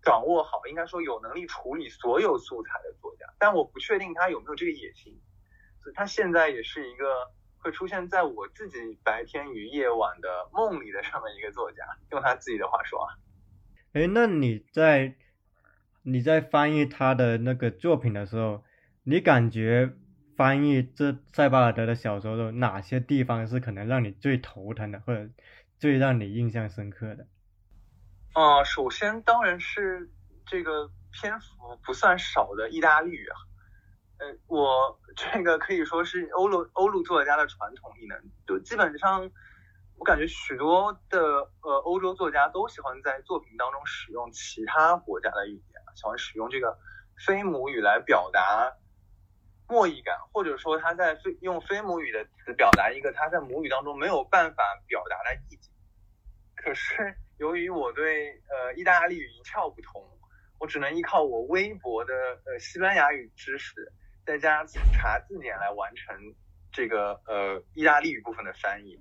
[0.02, 5.20] 掌握好，应该说有能力处理所有素材的作家，但我不确定他有没有这个野心。
[5.82, 7.30] 所以他现在也是一个
[7.66, 11.82] 会出现在我自己白天与夜晚的梦里的这么一个作家。
[12.12, 13.18] 用他自己的话说啊，
[13.92, 15.16] 哎，那你在
[16.02, 18.62] 你在翻译他的那个作品的时候，
[19.02, 19.92] 你感觉？
[20.36, 25.30] 翻译这塞巴尔德的小说的哪些地方是可能让你最头疼的，或者
[25.78, 27.26] 最让你印象深刻的？
[28.34, 30.10] 啊，首先当然是
[30.44, 33.34] 这个篇幅不算少的意大利语啊。
[34.18, 39.30] 呃，我这个可以说是欧陆欧陆作家的传统异能，就基本上
[39.96, 41.18] 我感觉许多的
[41.62, 46.78] 呃欧洲作家都喜欢在作品当中使用其他国家的语言，喜欢使用这个
[47.26, 48.76] 非母语来表达。
[49.68, 55.72] 默译感，或者说他在非用非母语的词表达一个他在母语当中没有办法表达的意境。
[56.54, 60.08] 可是由于我对呃意大利语一窍不通，
[60.60, 63.92] 我只能依靠我微薄的呃西班牙语知识，
[64.26, 66.34] 再加查字典来完成
[66.72, 69.00] 这个呃意大利语部分的翻译。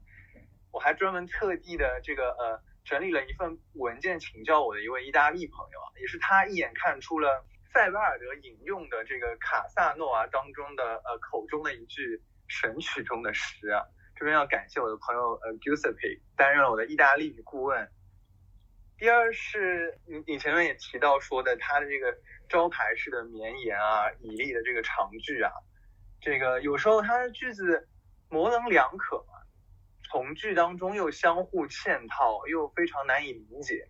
[0.72, 7.44] 我还专门特地的这个呃整理了一份文件，请教我的一位意大利朋友啊，也是他一眼看出了。
[7.74, 13.84] 塞巴尔德引用的这个卡萨诺娃当中的呃口中的一句神曲中的诗啊，
[14.16, 17.92] 这边要感谢我的朋友呃 Giuseppe 担任了我的意大利语顾问。
[18.98, 22.18] 第二是你你前面也提到说的他的这个
[22.50, 25.52] 招牌式的绵延啊、以利的这个长句啊，
[26.22, 27.88] 这个有时候它的句子
[28.30, 29.34] 模棱两可嘛，
[30.10, 33.88] 从句当中又相互嵌套，又非常难以理解，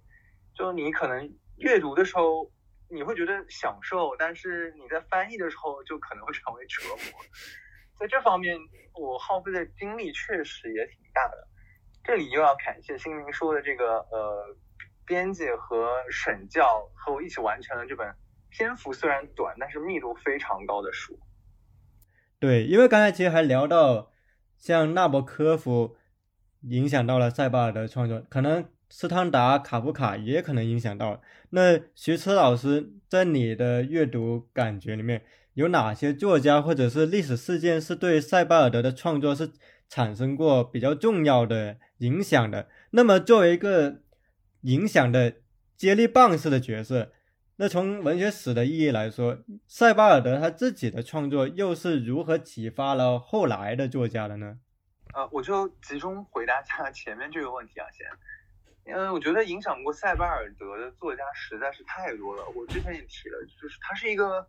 [0.56, 2.52] 就你可能阅读的时候。
[2.88, 7.26] 你会觉得享受，但是你在翻译的时候就可能会成为折磨。
[8.00, 8.56] 在这方面，
[8.94, 11.48] 我耗费的精力确实也挺大的。
[12.04, 14.56] 这里又要感谢新民说的这个呃
[15.04, 18.08] 编辑和审教和我一起完成了这本
[18.56, 21.20] 篇幅虽然短，但是密度非常高的书。
[22.40, 24.12] 对，因为刚才其实还聊到
[24.58, 25.96] 像纳博科夫
[26.62, 28.66] 影响到了塞巴尔的创作，可能。
[28.88, 31.20] 斯汤达、卡夫卡也可能影响到。
[31.50, 35.24] 那徐车老师在你的阅读感觉里面，
[35.56, 39.52] 有哪些作家或者是历史事件是对塞巴尔德的创作是
[39.90, 42.70] 产生过比较重要的影响的？
[42.92, 44.02] 那么作为一个
[44.62, 45.38] 影响的
[45.76, 47.12] 接力棒式的角色，
[47.58, 49.38] 那从文学史的意义来说，
[49.68, 54.60] 塞巴尔德他自己的创作又是如何启发了后来的作家的呢？
[55.14, 58.94] 呃，我就集中回答一下前面这个问题啊，先。
[58.94, 62.44] 嗯，我觉得影响过塞巴尔德的作家实在是太多了。
[62.56, 64.46] 我之前也提了，就是他是一个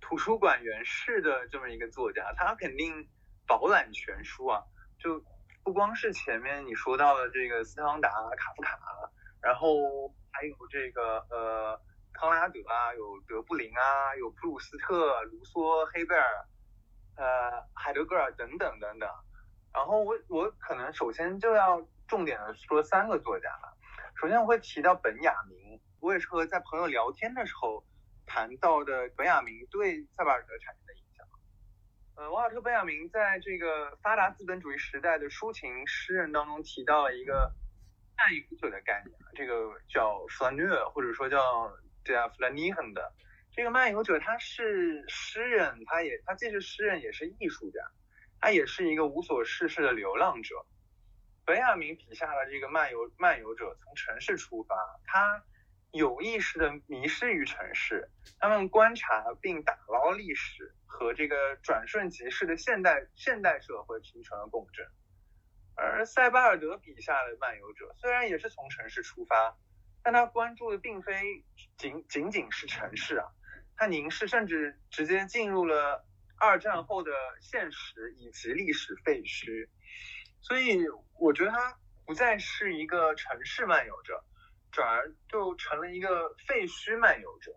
[0.00, 3.08] 图书馆员式的这么一个作家，他肯定
[3.46, 4.60] 饱览全书啊。
[4.98, 5.24] 就
[5.62, 8.76] 不光是前面你说到的这个斯汤达、卡夫卡，
[9.40, 11.80] 然后还有这个呃
[12.20, 16.46] 康拉德啊，有德布林啊，有普鲁斯特、卢梭、黑贝尔，
[17.16, 19.08] 呃海德格尔等等等等。
[19.72, 23.74] 然后我我可能首先就要重点的说三个作家了。
[24.20, 27.82] 首先我会提到本雅明，我也是和在朋友聊天的时候
[28.26, 31.26] 谈到的本雅明对塞巴尔德产生的影响。
[32.16, 37.50] 呃，瓦尔特·本雅明在这个发达资本主义时代的抒情诗人当中提到了一个
[38.18, 41.72] 漫游者的概念，这个叫 flaneur，或者说叫
[42.10, 43.12] 叫 f l a n i h e n 的
[43.52, 47.80] 这个漫游者，他是诗人，他也他既是诗人也是艺术家。
[48.42, 50.54] 他也是一个无所事事的流浪者。
[51.44, 55.44] 本雅明笔下的这个漫游漫游者，从城市出发，他
[55.90, 58.08] 有意识的迷失于城市，
[58.38, 64.86] 他们观察并打捞历史和这个转瞬即逝的现代现代社会形成了共振。
[65.74, 69.54] 而塞巴尔德笔下的漫游者，虽然也是从城市出发，
[70.02, 71.44] 但他关注的并非
[71.76, 73.26] 仅仅仅是城市啊，
[73.76, 76.06] 他凝视甚至直接进入了。
[76.42, 79.68] 二战后的现实以及历史废墟，
[80.40, 80.78] 所以
[81.18, 84.24] 我觉得他不再是一个城市漫游者，
[84.72, 87.52] 转而就成了一个废墟漫游者。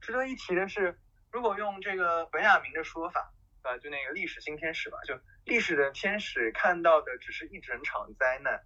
[0.00, 0.96] 值得一提的是，
[1.32, 8.62] 如果用这个本雅明的说法，啊，就那个历史新天使吧，就历史的天使看到的只是一整场灾难，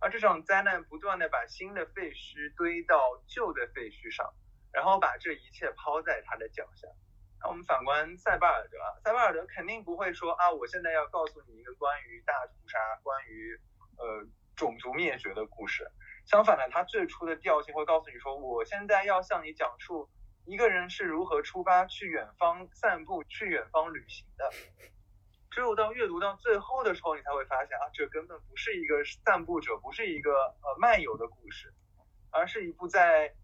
[0.00, 4.32] 而这场灾难不断的把新的废墟堆到旧的废墟上，
[4.72, 6.86] 然后把这一切抛在他的脚下。
[7.40, 13.58] 那我们反观塞巴尔德，塞巴尔德肯定不会说啊，我现在要告诉你一个关于大屠杀、关于
[13.96, 14.26] 呃
[14.56, 15.88] 种族灭绝的故事。
[16.26, 20.10] 相反的，他最初的调性会告诉你说，我现在要向你讲述
[20.44, 24.50] 一个人是如何出发去远方散步、去远方旅行的。
[25.50, 31.72] 只有到阅读到最后的时候，你才会发现啊，这根本不是一个散步者，不是一个呃漫游的故事，
[32.30, 33.34] 而是一部在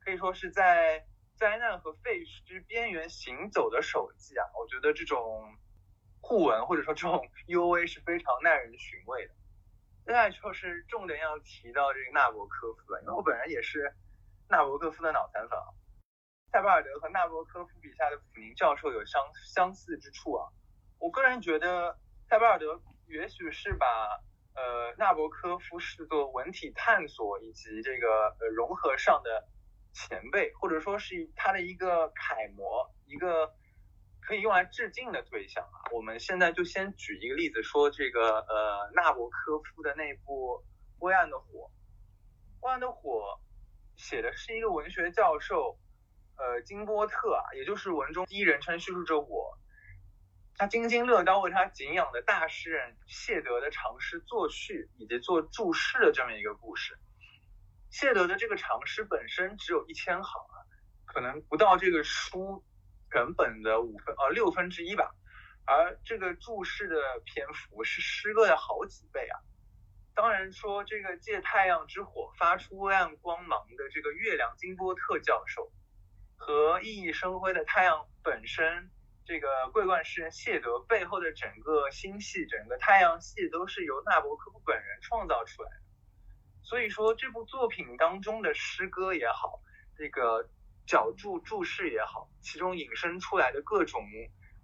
[0.00, 1.06] 可以说是在。
[1.36, 5.52] 灾难和废墟之边缘行走的手记啊，我觉得这种
[6.20, 9.34] 互文或者说这种 U A 是非常耐人寻味的。
[10.06, 13.92] 接下来就是重点要提到这个纳博科夫了，因为我本人也是
[14.48, 15.74] 纳博科夫的脑残粉啊。
[16.52, 19.20] 塞巴尔德和纳博科夫笔下的普宁教授有相
[19.52, 20.46] 相似之处啊。
[21.04, 21.98] 我个人觉得
[22.30, 23.86] 塞巴尔德也许是把
[24.54, 29.46] 呃纳博科夫视作文体探索以及这个呃融合上的。
[29.96, 33.54] 前辈，或者说是他的一个楷模，一个
[34.20, 35.86] 可以用来致敬的对象啊。
[35.92, 40.56] 我们现在就先举一个例子，说这个呃纳博科夫的那部
[40.98, 41.46] 《灰暗的火》。
[42.60, 43.38] 《灰暗的火》
[44.02, 45.78] 写的是一个文学教授，
[46.38, 49.56] 呃金波特啊，也就是文中第一人称叙述着我，
[50.56, 56.96] 他津津乐道为他敬仰的大诗人谢德的长诗作序以及做注释的这么一个故事。
[57.90, 60.56] 谢德的这个长诗本身只有一千行啊，
[61.06, 62.64] 可能不到这个书
[63.12, 65.14] 原本的五分呃六分之一吧，
[65.64, 69.38] 而这个注释的篇幅是诗歌的好几倍啊。
[70.14, 75.72] 当然说这个借太阳之火发出微暗光芒的这个月亮金波特教授，
[76.36, 78.90] 和熠熠生辉的太阳本身，
[79.26, 85.76] 这个桂冠诗人谢德背后的整个星系，整个太阳系都是由纳博科夫本人创造出来的。
[86.62, 89.60] 所以说，这部作品当中的诗歌也好，
[89.96, 90.48] 这个
[90.86, 94.02] 脚注注释也好，其中引申出来的各种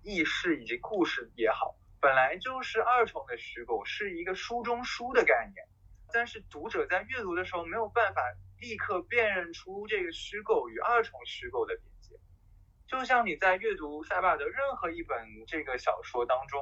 [0.03, 5.67] 意识以及故事也好，本来就是二重的虚构，是一个书中书的概念。
[6.13, 8.21] 但是读者在阅读的时候没有办法
[8.59, 11.79] 立刻辨认出这个虚构与二重虚构的。
[12.91, 16.61] 就像你在阅读塞巴尔的任何一本这个小说当中，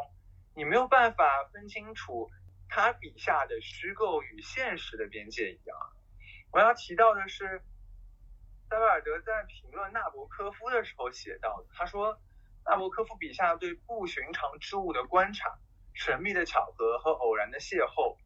[0.54, 2.28] 你没有办法分清楚。
[2.68, 5.74] 他笔下的虚构与现实的边界一样，
[6.52, 7.62] 我要提到的是，
[8.68, 12.20] 塞巴尔德在评论纳博科夫的时候写到的，他说，
[12.66, 15.58] 纳博科夫笔下对不寻常之物的观察、
[15.94, 18.18] 神秘的巧合和偶然的邂逅，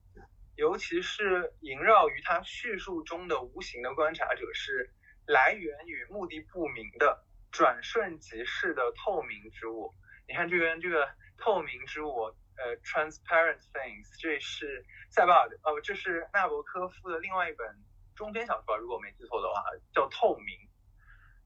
[0.57, 4.91] 尤其是萦绕于他叙述中的无形的观察者，是
[5.25, 7.23] 来源与目的不明的
[7.53, 9.95] 转瞬即逝的透明之物。
[10.27, 12.35] 你看这边这个透明之物。
[12.55, 17.67] 呃，Transparent Things，这是塞巴尔的，呃，这是纳博科夫的另外一本
[18.15, 20.45] 中篇小说，如果我没记错的话，叫《透明》。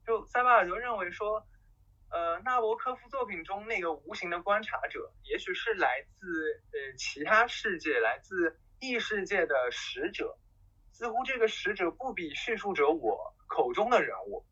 [0.04, 1.46] 就塞巴尔德认为说，
[2.10, 6.26] 呃，纳博科夫作品中那个无形的观察者，也许是来自
[6.72, 10.36] 呃其他世界、来自异世界的使者，
[10.90, 14.44] 似乎这个使者不比叙述者我口中的人物。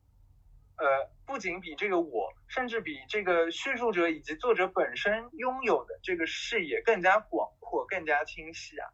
[0.76, 8.88] 呃，不仅比这个我，甚至比这个叙述者以及作者本身拥有的这个视野更加广阔、更加清晰啊。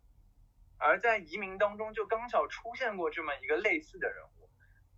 [0.78, 4.48] 而在移民当中就刚巧出现过这么一个类似的人物，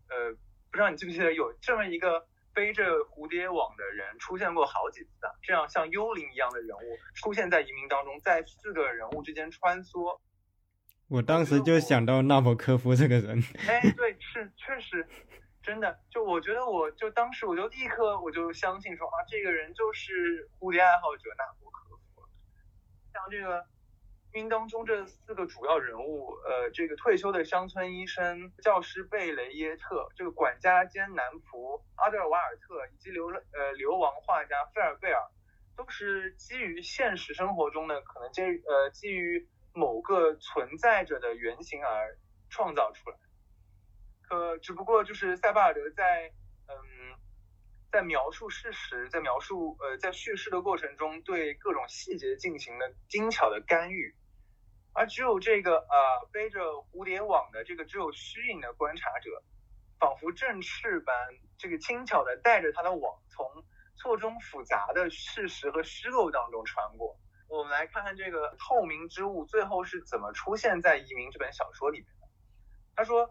[0.09, 0.33] 呃，
[0.71, 10.21] 不知道你记不记得有这么一个背着蝴蝶网的人出现过好几次啊，这样像幽灵一样的人物出现在移民当中，在四个人物之间穿梭。
[11.09, 13.43] 我当时就想到纳博科夫这个人。
[13.67, 15.07] 哎，对，是确实，
[15.63, 22.29] 真的，就我觉得，我就当时我就立刻我就相信说啊，这个人就是蝴蝶爱好者纳博科夫。
[23.13, 23.65] 像这个
[24.33, 35.21] 移民当中这四个主要人物，呃，这个退休的乡村医生、教师贝雷耶特，这个管家兼男仆阿德尔瓦尔特，以及流呃流亡画家费尔贝尔，
[35.77, 39.49] 都是基于现实生活中的可能基于呃基于。
[39.75, 42.19] 某个存在着的原型而
[42.51, 43.17] 创造出来，
[44.33, 46.33] 呃只不过就是塞巴尔德在
[46.67, 46.75] 嗯
[47.91, 54.17] 在描述事实，在描述呃在叙事的过程中对各种细节进行了精巧的干预，
[54.95, 56.61] 而只有这个呃背着
[56.91, 59.43] 蝴蝶网的这个只有虚影的观察者，
[60.01, 61.15] 仿佛振翅般
[61.59, 63.47] 这个轻巧的带着他的网从
[63.97, 67.19] 错综复杂的事实和虚构当中穿过。
[67.49, 72.27] 我们来看看这个透明之物最后是怎么出现在《移民》这本小说里面的。
[72.97, 73.29] 他说：“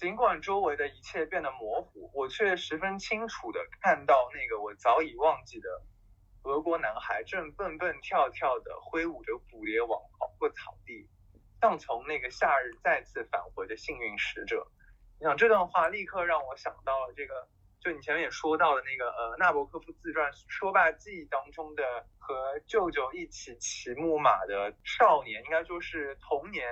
[0.00, 5.68] 尽管周围的一切变得模糊，我却十分清楚地看到那个我早已忘记的
[6.44, 11.06] 俄国男孩正蹦蹦跳跳地挥舞着捕蝶网跑过草地，
[11.60, 14.66] 像从那个夏日再次返回的幸运使者。”
[15.20, 17.46] 你想这段话立刻让我想到了这个。
[17.82, 21.82] 就你前面也说到的那个呃纳博科夫自传《说罢记忆》当中的
[22.18, 26.62] 和舅舅一起骑木马的少年，应该就是童年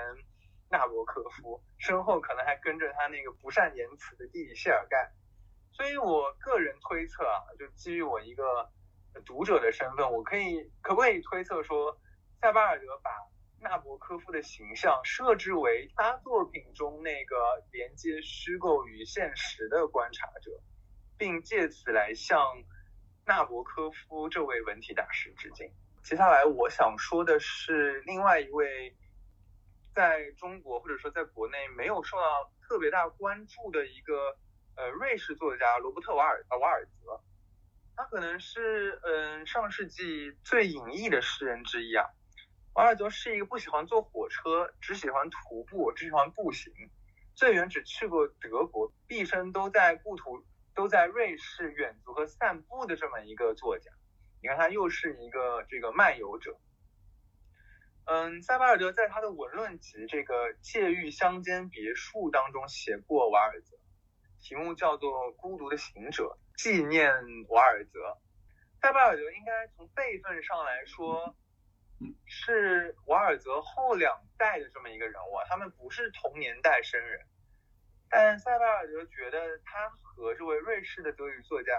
[0.70, 5.12] 纳博科夫，身后可能还跟着他那个不善言辞的弟弟谢尔盖。
[5.72, 8.70] 所以我个人推测啊，就基于我一个
[9.24, 11.98] 读者的身份，我可以可不可以推测说，
[12.40, 13.10] 塞巴尔德把
[13.60, 20.50] 纳博科夫的形象设置为他作品中那个连接虚构与现实的观察者？
[21.16, 22.40] 并借此来向
[23.26, 25.68] 纳博科夫这位文体大师致敬。
[26.04, 28.96] 接下来我想说的是另外一位
[29.98, 34.38] 在中国或者说在国内没有受到特别大关注的一个
[34.76, 37.20] 呃瑞士作家罗伯特瓦尔瓦尔泽。
[37.96, 42.06] 他可能是嗯上世纪最隐逸的诗人之一啊。
[42.74, 46.72] 瓦尔泽是一个不喜欢坐火车，只喜欢徒步，只喜欢步行，
[47.34, 50.44] 最远只去过德国，毕生都在故土。
[50.76, 53.90] 都在瑞士远足和散步的这么一个作家，
[54.40, 56.56] 你看他又是一个这个漫游者。
[58.10, 63.76] 嗯，塞巴尔德在他的文论集《这个界域乡间别墅》当中写过瓦尔泽，
[64.40, 67.12] 题目叫做《孤独的行者》，纪念
[67.50, 68.16] 瓦尔泽。
[68.80, 71.36] 塞巴尔德应该从辈分上来说，
[72.24, 77.20] 是瓦尔泽后两代的这么一个人物啊，他们不是同年代生人。
[78.08, 81.74] 但塞巴尔德觉得他和这位瑞士的德语作家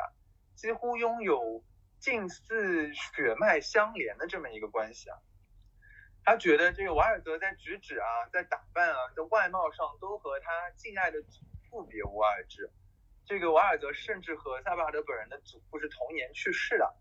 [0.54, 1.64] 几乎拥有
[2.00, 5.18] 近似血脉相连的这么一个关系啊。
[6.26, 12.70] 他觉得这个瓦尔泽在举止啊、在打扮啊、在外貌上都和他敬爱的祖父别无二致。
[13.26, 16.96] 这个瓦尔泽甚至和塞巴德本人的祖父是同年去世的。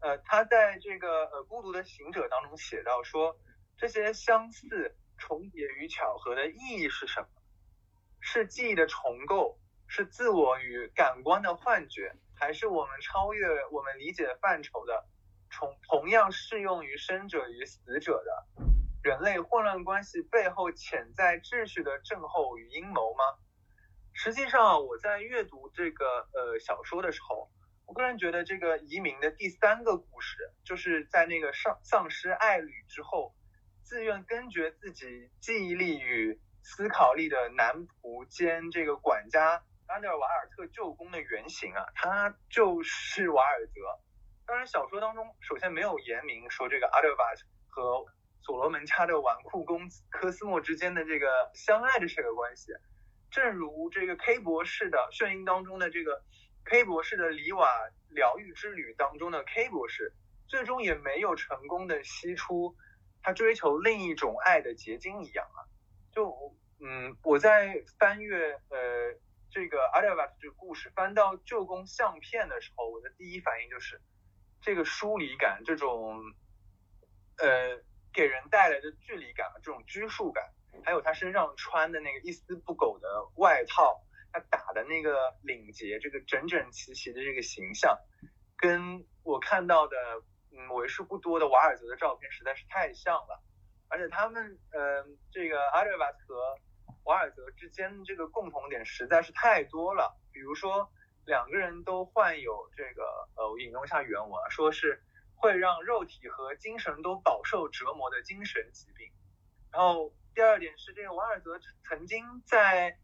[0.00, 3.36] 呃，他在这个呃《孤独的行者》当中写到说，
[3.76, 7.28] 这些相似、重叠与巧合的意义是什么？
[8.20, 15.04] 是记忆的重构，是自我与感官的幻觉，还是我们超越我们理解范畴的，
[15.52, 18.64] 同同样适用于生者与死者的
[19.02, 23.24] 人类混乱关系背后潜在秩序的症候与阴谋吗？
[24.12, 27.50] 实际上，我在阅读这个呃小说的时候，
[27.86, 33.34] 我个人觉得这个移民的第三个故事，就是在那个丧丧失爱侣之后，
[33.82, 36.40] 自愿根绝自己记忆力与。
[36.64, 43.80] 思考力的男仆兼这个管家安德尔瓦尔特舅公的原型啊，他就是瓦尔泽。
[44.46, 47.32] 当然，小说当中首先没有言明说这个阿德瓦
[47.68, 48.04] 和
[48.42, 52.72] 所罗门家的纨绔公子科斯莫之间的这个相爱的这个关系。
[53.30, 56.22] 正如这个 K 博士的《炫音》当中的这个
[56.64, 57.66] K 博士的里瓦
[58.10, 60.12] 疗愈之旅当中的 K 博士，
[60.48, 62.76] 最终也没有成功的吸出
[63.22, 65.64] 他追求另一种爱的结晶一样啊。
[66.12, 69.14] 就嗯，我在翻阅呃
[69.50, 73.98] 这个阿德瓦这个故事，翻到旧宫相片的时候，我的第一反应就是
[74.62, 76.22] 这个疏离感，这种
[77.38, 77.78] 呃
[78.12, 80.50] 给人带来的距离感，这种拘束感，
[80.84, 84.00] 还有他身上穿的那个一丝不苟的外套，
[84.32, 87.98] 他打的那个领结，这个整整齐齐的这个形象，
[88.56, 89.96] 跟我看到的
[90.52, 93.42] 嗯为数不多的瓦尔泽的照片实在是太像了。
[93.88, 96.56] 而且他们呃这个阿德瓦和
[97.04, 100.90] 瓦尔泽之间这个共同点实在是太多了，比如说
[101.24, 103.04] 两个人都患有这个
[103.36, 105.02] 呃引用一下原文啊，说是
[105.34, 109.10] 会让肉体和精神都饱受折磨的精神疾病。
[109.72, 111.58] 然后第二点是这个瓦尔泽
[111.88, 112.98] 曾经在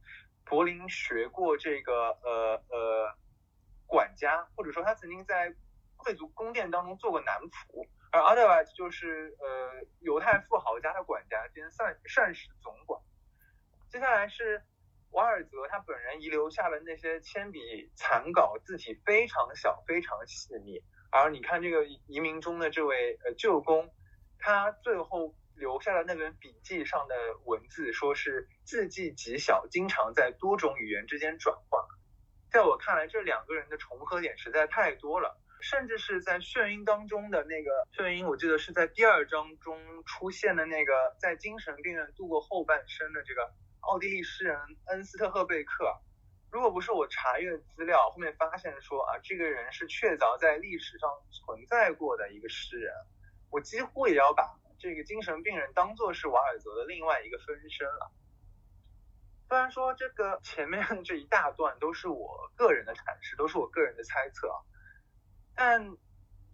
[0.45, 3.17] 柏林学过这个呃呃
[3.87, 5.55] 管家，或者说他曾经在
[5.97, 7.89] 贵族宫殿当中做过男仆。
[8.11, 13.01] 而 otherwise 就是呃犹太富豪家的管家兼膳膳食总管。
[13.91, 14.63] 接下来是
[15.11, 20.83] 瓦尔泽他本人遗留下的那些铅笔残稿，字体非常小，非常细腻。
[21.11, 23.93] 而你看这个移民中的这位呃舅公，
[24.39, 31.83] 他最后留下的那本笔记上的文字，说是字迹极小，经常在多种语言之间转换。
[32.51, 35.41] 在我看来，这两个人的重合点实在太多了。
[35.61, 43.53] 甚至是在眩晕当中的那个眩晕，我记得是在第二章中出现的那个在精神病院度过后半生的这个
[43.89, 44.59] 奥地利诗人
[44.89, 45.99] 恩斯特赫贝克。
[46.51, 52.95] 如果不是我查阅资料，后面发现说啊，这个人是确凿在历史上存在过的一个诗人，
[53.51, 58.13] 我几乎也要把这个精神病人当做是瓦尔泽的另外一个分身了。
[59.49, 64.61] 虽然说这个前面这一大段都是我个人的阐释，都是我个人的猜测啊。
[65.55, 65.97] 但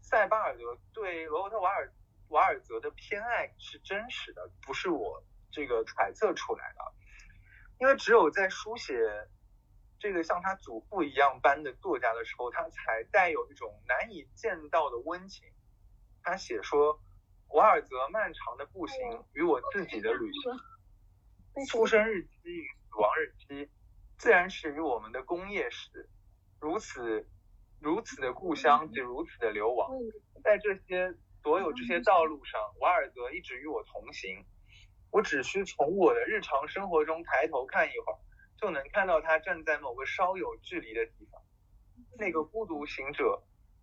[0.02, 1.92] 塞巴尔德对罗伯特瓦尔
[2.28, 6.94] 瓦尔泽的偏爱是真实的，不是我这个揣测出来的。
[7.84, 8.94] 因为只有在书写
[9.98, 15.46] 这个像他祖父一样般的作家的时候，他才带有一种难以见到的温情。
[16.22, 16.98] 他写说，
[17.48, 18.96] 瓦尔泽漫长的步行
[19.34, 23.70] 与我自己的旅行，出生日期与死亡日期，
[24.16, 26.08] 自然是与我们的工业史，
[26.58, 27.28] 如此。
[27.80, 29.90] 如此的故乡及如此的流亡，
[30.42, 34.42] 在这些所有这些道路上，瓦尔泽一直与我同行。
[35.14, 38.18] 我只需从我的日常生活中抬头看一会儿，
[38.60, 41.40] 就能看到他站在某个稍有距离的地方。
[42.18, 43.40] 那个孤独行者，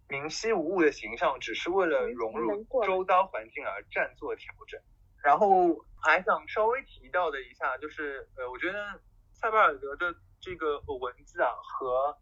[0.09, 4.77] 明晰无误的形象，只是为了融入周遭环境而暂作调整。
[5.23, 5.73] 然后
[6.03, 8.99] 还想稍微提到的一下，就是呃，我觉得
[9.31, 12.17] 塞巴尔德的这个文字啊和。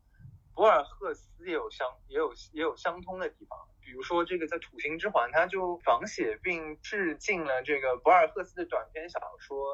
[0.56, 3.58] 博尔赫斯也有相也有也有相通的地方，
[3.90, 9.66] 比如说这个在《土星之环》，他就仿写并致敬了这个博尔赫斯的短篇小说，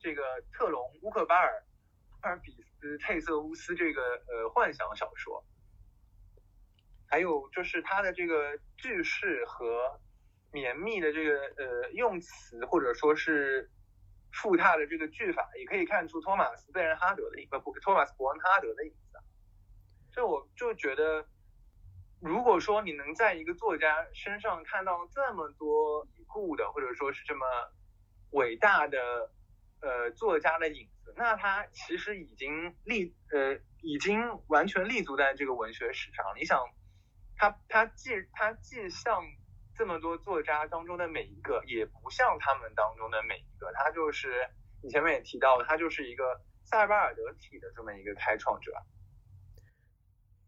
[0.00, 0.22] 这个
[0.54, 1.62] 特隆乌克巴尔
[2.22, 5.44] 阿尔比斯忒瑟乌斯这个呃幻想小说，
[7.06, 10.00] 还有就是他的这个句式和
[10.50, 13.70] 绵密的这个呃用词，或者说是
[14.32, 19.18] 复沓的这个句法，也可以看出托马斯贝恩哈德的影不托马斯伯恩哈德的影子。
[20.14, 21.28] 所以我就觉得，
[22.20, 27.46] 如果说你能在一个作家身上看到这么多已故的，或者说是这么
[28.30, 29.30] 伟大的
[29.80, 36.24] 呃作家的影子，那他其实已经立呃已经完全立足在这个文学史上。
[36.36, 36.58] 你想，
[37.36, 39.22] 他他既他既像
[39.74, 44.48] 这么多作家当中的每一个，也不像他们当中的每一个，他就是
[44.82, 48.72] 你前面也提到，他就是一个塞巴尔德体的这么一个开创者。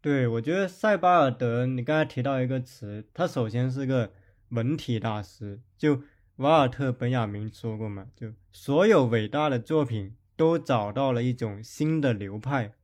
[0.01, 4.13] 对，我觉得塞巴尔德，你刚才提到一个词，他首先是个
[4.49, 5.59] 文体大师。
[5.77, 6.03] 就
[6.37, 12.75] 瓦尔特·本雅明说过嘛，就所有伟大的作品都找到了一种新的流派，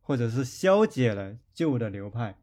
[0.00, 2.36] 或者是消解了旧的流派。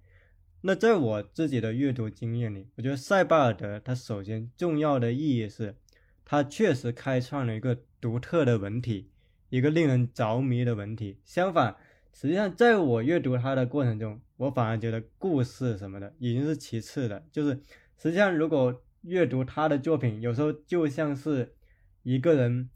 [0.61, 5.75] 那在我自己的阅读经验里，我觉得塞巴尔德他首先重要的意义是，
[6.23, 9.09] 他确实开创了一个独特的文体，
[9.49, 11.17] 一个令人着迷的文体。
[11.25, 11.75] 相反，
[12.15, 17.25] 实际上，在我阅读他的过程中，我反而觉得故事什么的已经是其次的。
[17.31, 17.59] 就是
[17.97, 21.55] 实际上，如果阅读他的作品，有时候就像是
[22.03, 22.69] 一个人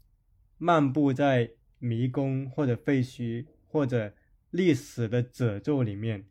[0.58, 4.12] 漫步在迷宫或者废墟或者
[4.50, 6.26] 历史的褶皱里面，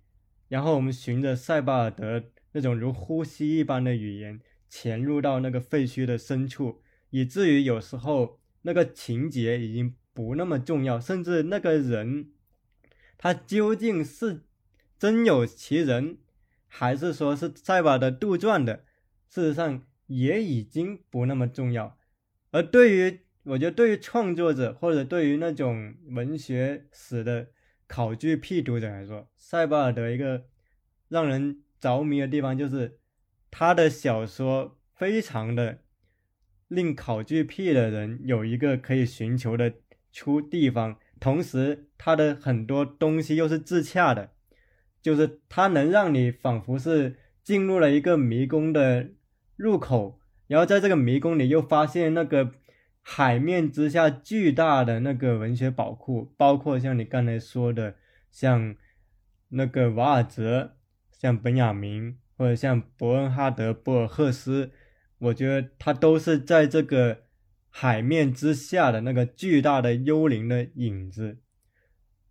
[0.49, 6.81] 然后我们循着塞巴尔德那种如呼吸一般的语言，潜入到那个废墟的深处，
[7.11, 12.31] 以至于有时候那个情节已经不那么重要，甚至那个人。
[13.17, 14.41] 他究竟是
[14.99, 16.17] 真有其人，
[16.67, 18.85] 还是说是塞巴的杜撰的？
[19.29, 21.97] 事实上也已经不那么重要。
[22.51, 27.47] 而对于我觉得，对于创作者或者对于那种文学史的
[27.87, 30.45] 考据辟读者来说，塞巴尔德一个
[31.09, 32.99] 让人着迷的地方，就是
[33.49, 35.79] 他的小说非常的
[36.67, 39.73] 令考据癖的人有一个可以寻求的
[40.11, 40.99] 出地方。
[41.19, 44.31] 同时，他的很多东西又是自洽的，
[45.01, 49.09] 就是它能让你仿佛是进入了一个迷宫的
[49.55, 52.51] 入口，然后在这个迷宫里又发现那个
[53.01, 57.95] 海面之下巨大的那个文学宝库，包括像你刚才说的，
[58.29, 58.75] 像
[59.49, 60.75] 那个瓦尔泽，
[61.11, 64.71] 像本雅明，或者像伯恩哈德·博尔赫斯，
[65.19, 67.23] 我觉得他都是在这个
[67.69, 71.39] 海面之下的那个巨大的幽灵的影子。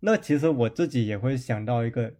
[0.01, 2.15] 那其实我自己也会想到一个。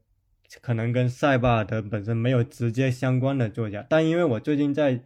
[0.61, 5.03] 可能跟塞巴尔德本身没有直接相关的作家，但因为我最近在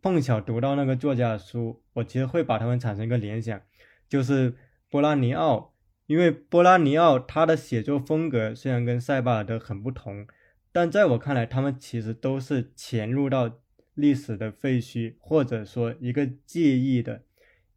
[0.00, 3.60] 碰巧读到那个作家的书，我其实会把他们产生一个联想，
[4.08, 4.54] 就是
[4.88, 5.74] 波拉尼奥。
[6.06, 10.28] 因为波拉尼奥他的写作风格虽然跟塞巴尔德很不同，
[10.70, 13.58] 但在我看来，他们其实都是潜入到
[13.94, 17.24] 历史的废墟，或者说一个记忆的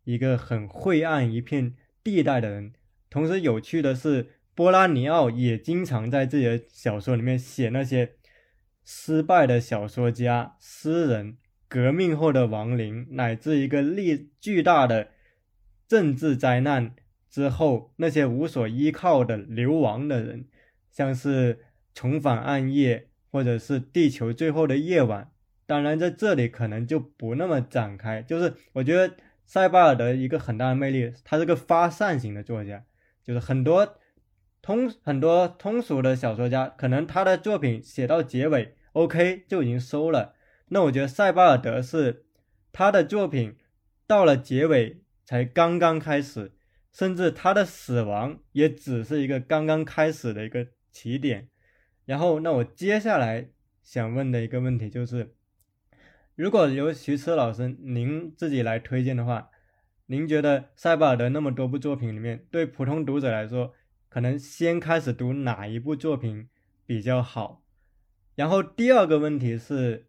[0.04, 2.74] 一个很晦暗一片地带的人。
[3.10, 4.32] 同时有趣的是。
[4.54, 8.16] 波拉尼奥也经常在自己的小说里面写那些
[8.84, 11.38] 失败的小说家、诗人、
[11.70, 15.08] 革命后的亡灵，乃至一个力巨大的
[15.88, 16.94] 政治灾难
[17.30, 20.46] 之后那些无所依靠的流亡的人，
[20.92, 21.56] 像是
[21.96, 22.98] 《重返暗夜》
[23.32, 25.24] 或者是《地球最后的夜晚》。
[25.66, 28.22] 当然，在这里可能就不那么展开。
[28.22, 29.16] 就是我觉得
[29.52, 32.86] 塞巴尔的一个很大的魅力，他是个发散型的作家，
[33.22, 33.98] 就是很多。
[34.62, 40.36] 通很多通俗的小说家，可能他的作品写到结尾，OK 就已经收了。
[40.70, 42.24] 那我觉得塞巴尔德是
[42.72, 43.58] 他的作品
[44.08, 46.54] 到了结尾才刚刚开始，
[46.94, 51.50] 甚至他的死亡也只是一个刚刚开始的一个起点。
[52.06, 53.50] 然后，那我接下来
[53.84, 55.34] 想问的一个问题就是，
[56.36, 59.50] 如果由徐迟老师您自己来推荐的话，
[60.06, 63.74] 您觉得塞巴尔德那么多部作品里面，对普通读者来说？
[64.10, 66.50] 可能先开始读哪一部作品
[66.86, 67.64] 比较好？
[68.36, 70.08] 然后第二个问题是，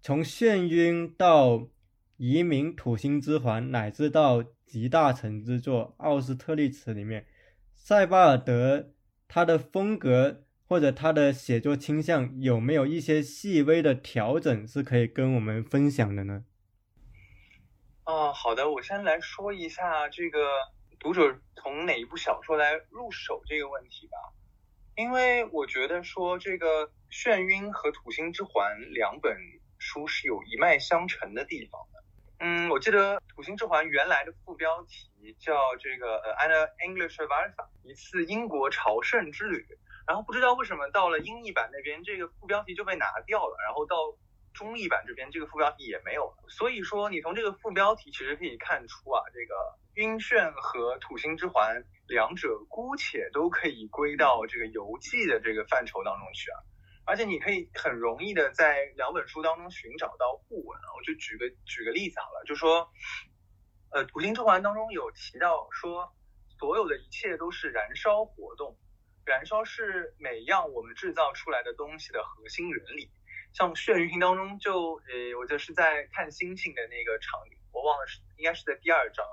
[0.00, 1.68] 从眩晕到
[2.16, 7.26] 移民土星之环，乃至到集大成之作《奥斯特利茨》里面，
[7.74, 8.92] 塞巴尔德
[9.28, 16.44] 他的风格或者他的写作倾向有没有一些细微的调整是可以跟我们分享的呢？
[18.04, 20.38] 哦，好的，我先来说一下这个。
[21.00, 24.16] 读者从哪一部小说来入手这个问题吧，
[24.96, 29.36] 因为我觉得说这个《眩晕》和《土星之环》两本
[29.76, 32.04] 书是有一脉相承的地方的。
[32.38, 39.66] 嗯，我记得《土星之环》原来的副标题叫这个呃，An English Vasa 一次英国朝圣之旅。
[40.06, 43.96] 然后不知道为什么到了英译版那边，这个副标题就被拿掉了，然后到
[44.52, 46.44] 中译版这边这个副标题也没有了。
[46.48, 49.54] 所以说，你从这个副标题其实可以看出啊，这个。
[49.94, 56.58] 晕眩和土星之环两者姑且都可以归到这个游记的这个范畴当中去啊，
[57.04, 60.90] 而且你可以很容易的在两本书当中寻找到互文啊。
[60.96, 62.90] 我就举个举个例子好了，就说，
[63.90, 66.12] 呃，土星之环当中有提到说，
[66.58, 68.76] 所有的一切都是燃烧活动，
[69.24, 73.10] 燃烧是每样我们制造出来的东西的核心原理。
[73.52, 79.24] 像眩晕当中就，呃，我就是在看星星的那个场景，我忘了是应该是在第二章。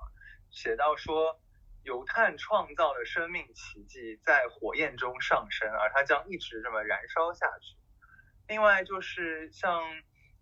[0.51, 1.39] 写到说，
[1.83, 7.75] 油炭创造了生命奇迹，在火焰中上升，而它将一直这么燃烧下去。
[8.47, 9.81] 另外就是像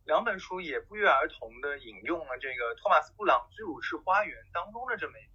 [0.03, 5.28] 两本书也不约而同的引用了这个托马斯布朗《居鲁士花园》当中的这么一，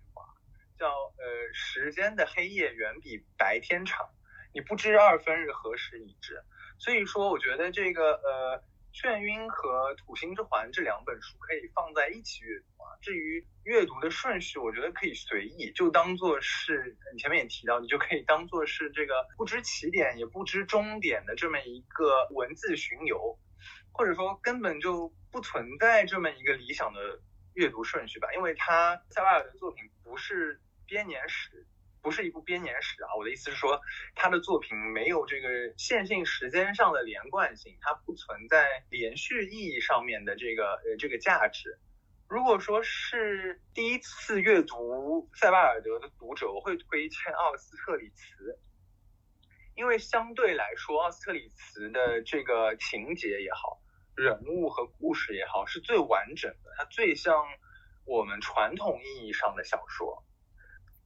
[0.79, 4.09] 叫呃，时间的黑夜远比白天长，
[4.53, 6.43] 你不知二分日何时已至。
[6.79, 8.65] 所以说，我觉得这个呃。
[8.95, 12.95] 眩晕和土星之环这两本书可以放在一起阅读啊。
[13.03, 23.37] 至于阅读的顺序，我觉得可以随意，就当做是你前面也提到，你就可以当做是这个不知起点也不知终点的这么一个文字巡游，
[23.91, 27.21] 或者说根本就不存在这么一个理想的
[27.55, 28.33] 阅读顺序吧。
[28.33, 31.67] 因为他塞巴尔的作品不是编年史。
[32.03, 33.81] 不是一部编年史啊，我的意思是说，
[34.15, 41.79] 他的作品没有这个线性时间上的连贯性，它不存在连续意义上面的这个呃这个价值。
[42.29, 48.59] 如果说是第一次阅读塞巴尔德的读者，我会推荐奥斯特里茨，
[49.75, 53.81] 因为相对来说，奥斯特里茨的这个情节也好，
[54.15, 57.35] 人物和故事也好，是最完整的，它最像
[58.05, 60.23] 我们传统意义上的小说。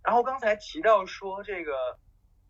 [0.03, 1.99] 然后刚才提到说这个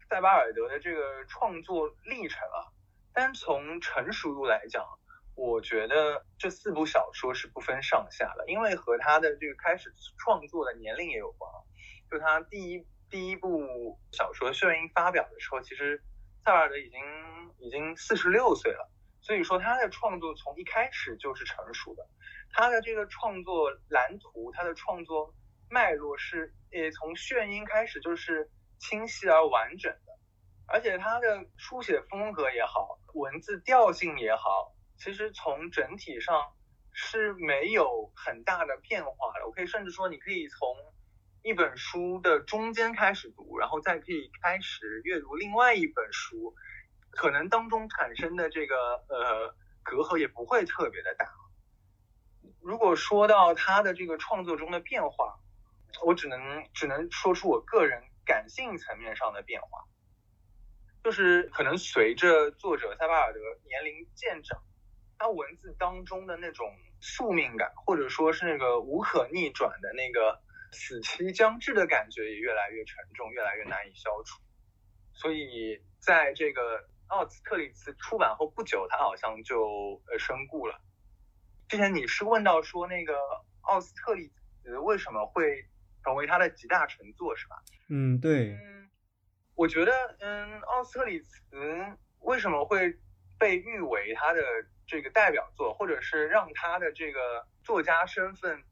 [0.08, 2.70] 塞巴尔德的这个创作历程啊，
[3.12, 4.84] 单从成熟度来讲，
[5.34, 11.50] 我觉得这四部小说是不分上下的，因为和他的这个开始创作的年龄也有关。
[12.10, 16.02] 就他第一第一部小说《眩晕》发表的时候，其实
[16.44, 17.00] 塞尔德已经
[17.58, 18.90] 已经四十六岁了。
[19.20, 22.06] 所以说他的创作从一开始就是成熟的，
[22.50, 25.34] 他的这个创作蓝图，他的创作
[25.70, 30.12] 脉络是呃从炫音开始就是清晰而完整的，
[30.66, 36.52] 而且他的书写风格也好，文字调性也好，其实从整体上
[36.92, 39.46] 是没有很大的变化的。
[39.46, 40.76] 我可以甚至说，你可以从
[41.42, 46.54] 一本书的中间开始读，然后再可以开始阅读另外一本书。
[47.10, 48.76] 可能当中产生的这个
[49.08, 51.26] 呃隔阂也不会特别的大。
[52.60, 55.40] 如果说到他的这个创作中的变化，
[56.04, 56.38] 我只能
[56.74, 59.84] 只能说出我个人感性层面上的变化，
[61.02, 64.62] 就是可能随着作者塞巴尔德年龄渐长，
[65.18, 70.40] 他文字当中的那种宿命感，或者说是那个无可逆转的那个
[70.72, 74.40] 死期将至的感觉也越来越沉重，越来越难以消除。
[75.12, 76.88] 所以在这个。
[77.08, 80.78] 奥斯特里茨出版后不久，他好像就呃身故了。
[81.66, 83.14] 之前你是问到说那个
[83.62, 84.28] 奥斯特里
[84.62, 85.64] 茨为什么会
[86.02, 87.56] 成为他的集大成作是吧？
[87.88, 88.52] 嗯，对。
[88.54, 88.90] 嗯，
[89.54, 91.38] 我觉得嗯，奥斯特里茨
[92.20, 92.98] 为什么会
[93.38, 94.42] 被誉为他的
[94.86, 98.62] 这个代表作，或者是让他的这个作家身份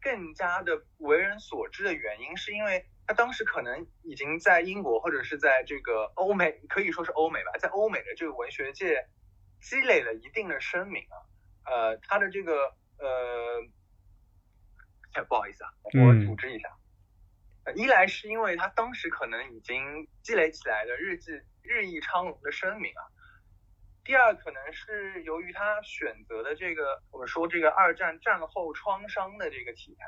[0.00, 2.86] 更加的为人所知的原因，是因为。
[3.08, 9.06] 他当时可能已经在英国或者是在这个欧美，可以说是欧美吧，在欧美的这个文学界
[9.60, 11.14] 积累了一定的声名啊。
[11.70, 13.62] 呃，他的这个呃，
[15.16, 16.68] 哎，不好意思啊，我组织一下。
[17.74, 23.02] 一来是因为他当时可能已经积累起来的日记日益昌隆的声名啊。
[24.04, 30.04] 第二，可能是由于他选择的这个我们说这个二战战后创伤的这个题材。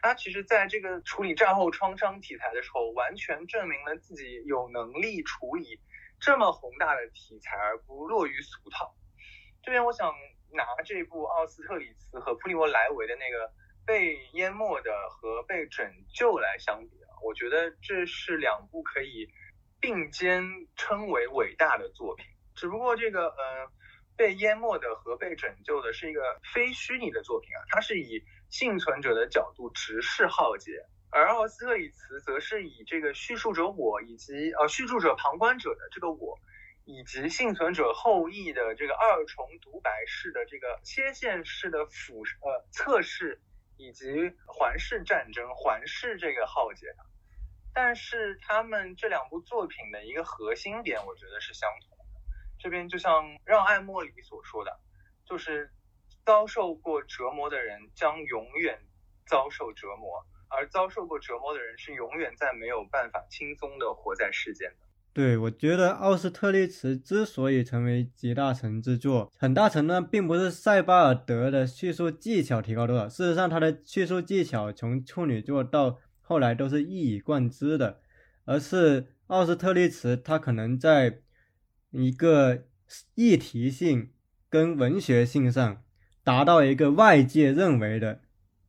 [0.00, 5.80] 他其实在这个处理战后创伤题材的时候，完全证明了自己有能力处理
[6.20, 8.94] 这么宏大的题材而不落于俗套。
[9.62, 10.14] 这边我想
[10.52, 13.52] 拿这部奥斯特里茨和普里沃莱维的那个
[13.88, 19.26] 被淹没的和被拯救来相比啊，我觉得这是两部可以
[19.80, 20.44] 并肩
[20.76, 22.26] 称为伟大的作品。
[22.54, 23.72] 只不过这个呃
[24.14, 28.22] 被淹没的和被拯救的是一个非虚拟的作品啊，它是以。
[28.50, 30.72] 幸存者的角度直视浩劫，
[31.10, 36.38] 而奥斯特里茨则是以这个叙述者我以及呃叙述者旁观者的这个我，
[36.86, 43.38] 以及幸存者后裔的这个二重独白式的这个切线式的俯呃测试，
[43.78, 44.06] 以及
[44.46, 47.06] 环视战争环视这个浩劫的。
[47.72, 52.04] 但是他们这两部作品的一个核心点，我觉得是相同的。
[52.58, 54.78] 这边就像让爱默里所说的，
[55.24, 55.72] 就是。
[56.24, 58.78] 遭受过折磨的人将永远
[59.26, 64.87] 遭受折磨，而遭受过折磨的人是永远再没有办法轻松的活在世间的。
[65.18, 77.98] 对，我觉得奥斯特利茨之所以成为集大成之作，很大程度上并不是塞巴尔德的叙述技巧提高多少，事实上他的叙述技巧从处女座到后来都是一以贯之的，
[78.44, 81.18] 而是奥斯特利茨他可能在
[81.90, 82.66] 一个
[83.16, 84.10] 议题性
[84.48, 85.82] 跟文学性上。
[86.22, 88.20] 达到一个外界认为的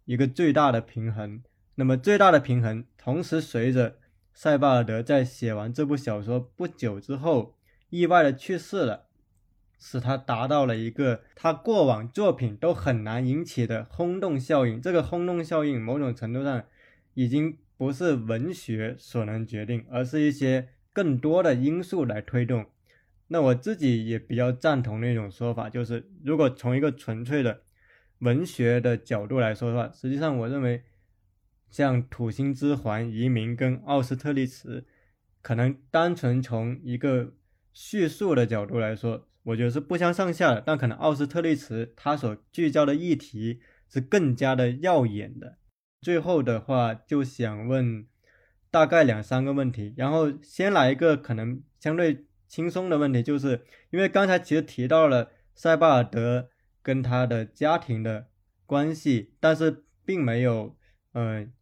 [0.05, 1.43] 一个最大的平衡，
[1.75, 3.97] 那么最大的平衡，同时随着
[4.41, 7.57] 塞巴尔德在写完这部小说不久之后
[7.89, 9.07] 意外的去世了，
[9.77, 14.81] 使他达到了一个他过往作品都很难引起的轰动效应。
[14.81, 16.63] 这个轰动效应某种程度上
[17.15, 22.65] 已经不是文学所能决定，而是一些更多的因素来推动。
[23.27, 27.63] 那我自己也比较赞同那种说法，就是如果从一个纯粹的
[28.19, 30.83] 文学的角度来说的话，实际上我认为
[31.70, 34.82] 像《土星之环》《移民》跟《奥斯特利茨》，
[35.41, 37.34] 可能单纯从一个
[37.74, 40.61] 叙述的角度来说，我觉得是不相上下的。
[40.65, 45.57] 但可能《奥斯特利茨》它所聚焦的议题是更加的耀眼的。
[46.01, 48.05] 最后的话，就想问
[48.72, 52.26] 大概两三个问题，然后先来一个可能相对。
[52.49, 56.49] 轻松的问题，就是因为刚才其实提到了塞巴尔德
[56.82, 58.26] 跟他的家庭的
[58.65, 60.76] 关系，但是并没有
[61.13, 61.53] 嗯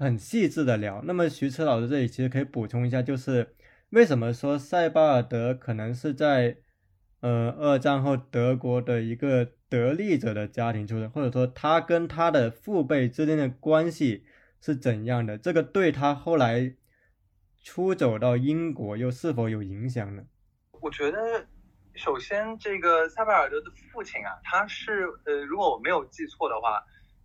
[0.00, 1.00] 很细致的聊。
[1.04, 3.54] 那么徐迟老师这里其实可以补充一下，就是
[3.90, 6.56] 为什么说塞巴尔德可能是在
[7.20, 14.24] 呃二战后德国的一个得利者的家庭出生，或者说他跟他的父辈之间的关系
[14.60, 15.38] 是怎样的？
[15.38, 16.74] 这个对他后来。
[17.62, 20.22] 出走到英国又是否有影响呢？
[20.80, 21.46] 我觉得，
[21.92, 26.82] 首先这个塞巴尔德的父亲啊，他是呃，如果我没有记错的话，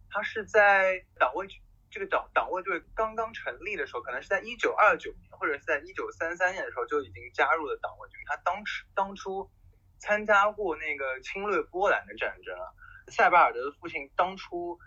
[0.10, 1.48] 他是在党卫
[1.96, 8.20] 这个党党卫队刚刚成立的时候，可能是在一九二九年或者是在一九三三年的时候就已经加入了党卫军。
[8.26, 9.50] 他当时当初
[9.98, 12.68] 参加过那个侵略波兰的战争啊。
[13.08, 14.78] 塞巴尔德的父亲当初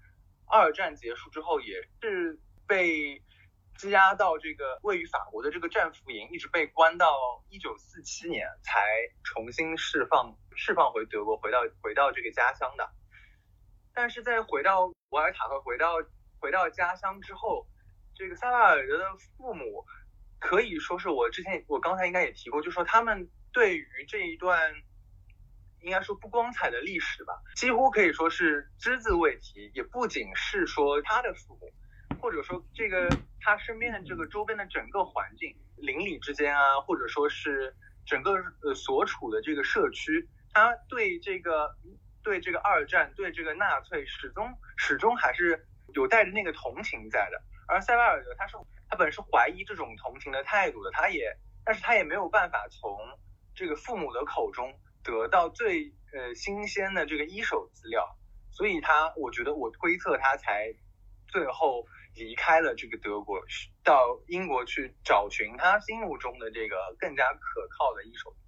[0.44, 3.22] 二战结束之后也是被
[3.78, 8.86] 羁押到这个位于法国的这个战俘营，一直被关到一九四七年才
[9.24, 12.86] 重新释放释放回德国，回到回到这个家乡的。
[13.94, 16.02] 但是在回到瓦尔塔和回到
[16.40, 17.66] 回到家乡之后，
[18.14, 19.84] 这个塞巴尔德的父母
[20.38, 24.74] 可以说是我之前我刚才应该也提过，就说他们对于这一段。
[25.80, 29.70] 应该说不光彩的历史吧，几乎可以说是只字未提。
[29.72, 31.72] 也不仅是说他的父母，
[32.20, 33.08] 或者说这个
[33.40, 37.72] 他身边的这个周边的整个环境、邻里之间啊，或者说是
[38.04, 38.32] 整个
[38.64, 41.72] 呃所处的这个社区，他对这个
[42.24, 45.64] 对这个二战、对这个纳粹始终始终还是
[45.94, 47.42] 有带着那个同情在的。
[47.66, 48.56] 而塞巴尔德他是
[48.88, 52.96] 他本是怀疑这种同情的态度的，他也但是他也没有办法从
[53.54, 54.72] 这个父母的口中。
[55.04, 58.18] 得到最呃新鲜的这个一手资料，
[58.50, 60.74] 所以他我觉得我推测他才
[61.28, 63.40] 最后离开了这个德国，
[63.82, 68.47] 到英国去找寻他心目中的这个更加可靠的一手资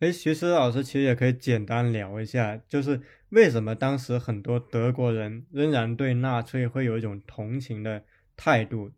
[0.00, 8.04] 哎，徐思老师其实也可以简单聊一下，就是为什么当时很多德国人仍然对纳粹会有一种同情的
[8.36, 8.92] 态度，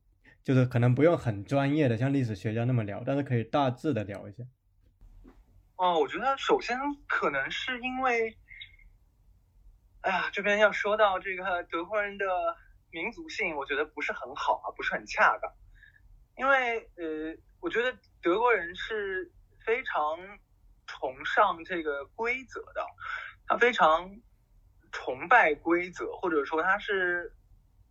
[0.44, 4.44] 就是可能不用很专业的像历史学家那么聊，但是可以大致的聊一下。
[5.76, 6.78] 哦，我觉得首先
[7.08, 8.36] 可能是因为，
[10.02, 12.26] 哎呀，这边要说到这个德国人的
[12.90, 15.50] 民族性，我觉得不是很好啊，不是很恰当。
[16.36, 19.32] 因为呃，我觉得德国人是
[19.64, 20.18] 非常
[20.90, 22.84] 崇尚这个规则的，
[23.46, 24.10] 他非常
[24.92, 27.34] 崇拜规则，或者说他是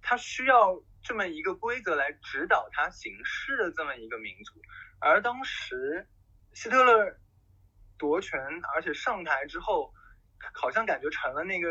[0.02, 4.54] 他需要这么一个规则来指导他行事的这么一个民族。
[5.00, 6.08] 而当时
[6.54, 7.16] 希特勒。
[8.02, 8.40] 夺权，
[8.74, 9.94] 而且上台之后，
[10.54, 11.68] 好像感觉成了那个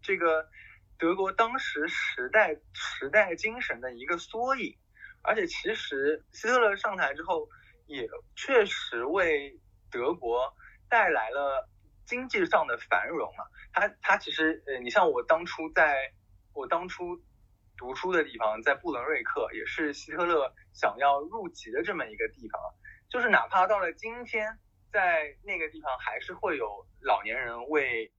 [0.00, 0.48] 这个
[0.96, 4.74] 德国当时时代时代精神的一个缩影。
[5.20, 7.46] 而且其实希特勒上台之后，
[7.86, 9.60] 也确实为
[9.90, 10.50] 德国
[10.88, 11.68] 带来了
[12.04, 13.44] 经济上的繁荣嘛。
[13.72, 16.12] 他他其实呃，你像我当初在
[16.54, 17.16] 我当初
[17.76, 22.60] 读书的地方，在布伦瑞克，也是希特勒想要入籍的这么一个地方。
[23.08, 24.58] 就是哪怕到了今天。
[24.92, 28.10] 在那个地方还是会有老年人为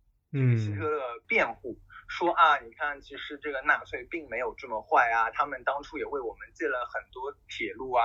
[0.59, 1.75] 希特勒辩护，
[2.07, 8.03] 说啊，你看，其实这个纳粹并没有这么坏啊，他们当初也为我们建了很多铁路啊，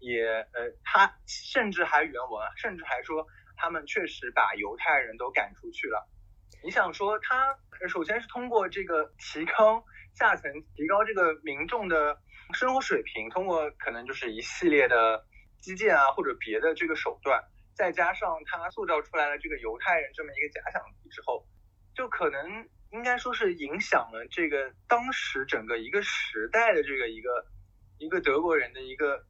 [0.00, 3.26] 也呃，他甚至还原文，甚至还说
[3.60, 6.08] 他们确实把犹太人都赶出去了。
[6.64, 7.58] 你想说他
[7.88, 9.84] 首先是通过这个提高
[10.14, 12.18] 下层，提高这个民众的
[12.54, 15.26] 生活水平，通过可能就是一系列的
[15.60, 17.42] 基建啊或者别的这个手段。
[17.74, 21.46] 再加上他塑造出来了这个犹太人这么一个假想敌之后，
[21.94, 27.46] 就可能应该说是影响了这个当时整个一个时代的这个一个
[27.98, 29.24] 一个德国人的一个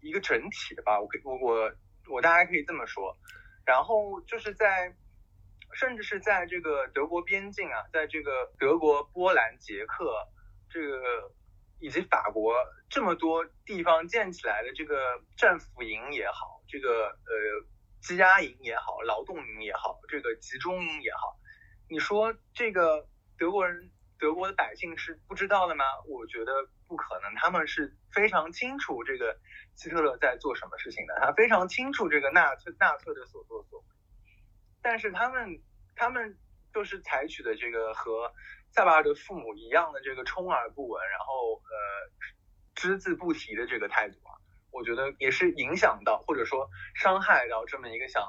[0.00, 1.00] 一个整体的吧。
[1.00, 1.72] 我我我
[2.08, 3.14] 我大概可以这么说。
[3.66, 4.94] 然后就是在
[5.74, 10.26] 甚至是在这个德国边境啊，在这个德国、波兰、捷克
[10.70, 11.32] 这个
[11.80, 12.54] 以及法国
[12.88, 16.62] 这么多地方建起来的这个战俘营也好。
[16.68, 17.66] 这个呃，
[18.02, 21.38] 羁押营也好，劳动营也好，这个集中营也好，
[21.88, 23.06] 你说这个
[23.38, 25.84] 德国人、德国的百姓是不知道的吗？
[26.08, 26.52] 我觉得
[26.88, 29.38] 不可能，他们是非常清楚这个
[29.76, 33.84] 希特勒在做什么事情的，他非常清楚这个纳粹纳粹的所作所为，
[34.82, 35.62] 但是他们
[35.94, 36.38] 他们
[36.74, 38.32] 就是采取的这个和
[38.70, 42.10] 塞巴尔的父母一样的这个充耳不闻，然后呃
[42.74, 44.32] 只字不提的这个态度啊。
[44.72, 48.22] 我觉得也是影响到或者说伤害到这么一个想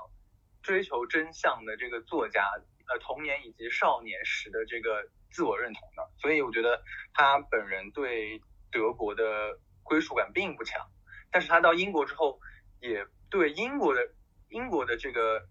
[0.62, 2.44] 追求真相的这个作家，
[2.88, 6.10] 呃，童年以及少年时的这个自我认同的。
[6.20, 6.82] 所以我觉得
[7.14, 8.42] 他本人对
[8.72, 10.90] 德国的归属感并不强，
[11.32, 12.40] 但是他到英国之后，
[12.80, 14.02] 也对英国的
[14.50, 15.42] 英国的这个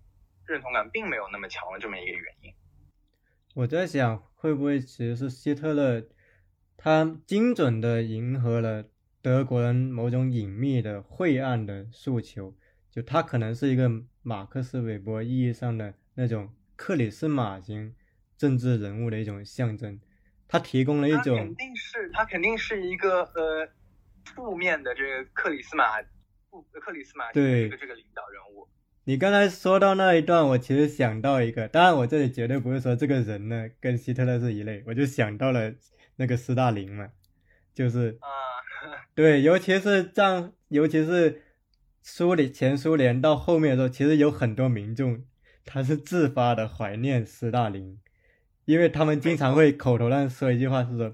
[0.47, 2.55] 认同感并没有那么强的这么一个原因。
[3.55, 6.07] 我在想，会不会其实是希特勒
[6.77, 8.85] 他精准的迎合了。
[9.23, 12.55] 德国人某种隐秘的晦暗的诉求，
[12.93, 13.91] 就他可能是一个
[14.23, 17.93] 马克思韦伯意义上的那种克里斯玛型
[18.37, 20.01] 政治人物的一种象征。
[20.47, 23.69] 他提供了一种，肯定是他肯定是一个呃
[24.35, 25.85] 负面的这个克里斯玛
[26.51, 28.69] 负克里斯马对这个这个领导人物。
[29.05, 35.73] 你刚才说到那一段，我其实想到一个，当然我这里绝对不是说这个人呢跟希特勒是一类，我就想到了
[36.17, 37.09] 那个斯大林嘛，
[37.75, 38.29] 就是啊。
[39.17, 41.43] 对，尤其是战，尤其是
[42.03, 45.25] 苏联前苏联到后面的时候，其实有很多民众
[45.65, 47.99] 他是自发的怀念斯大林，
[48.67, 51.13] 因为他们经常会口头上说一句话，是说，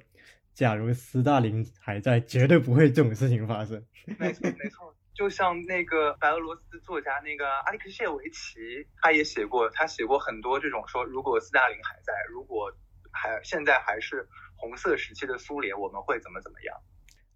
[0.55, 3.85] 假如斯大林还在，绝对不会这种事情发生。
[4.19, 4.95] 没错，没错。
[5.15, 8.59] 就像那个白俄罗斯作家那个阿列克谢维奇，
[9.01, 12.73] 他也写过，他写过很多这种说，如果斯大林还在，如果
[13.11, 14.27] 还现在还是
[14.57, 16.77] 红色时期的苏联，我们会怎么怎么样？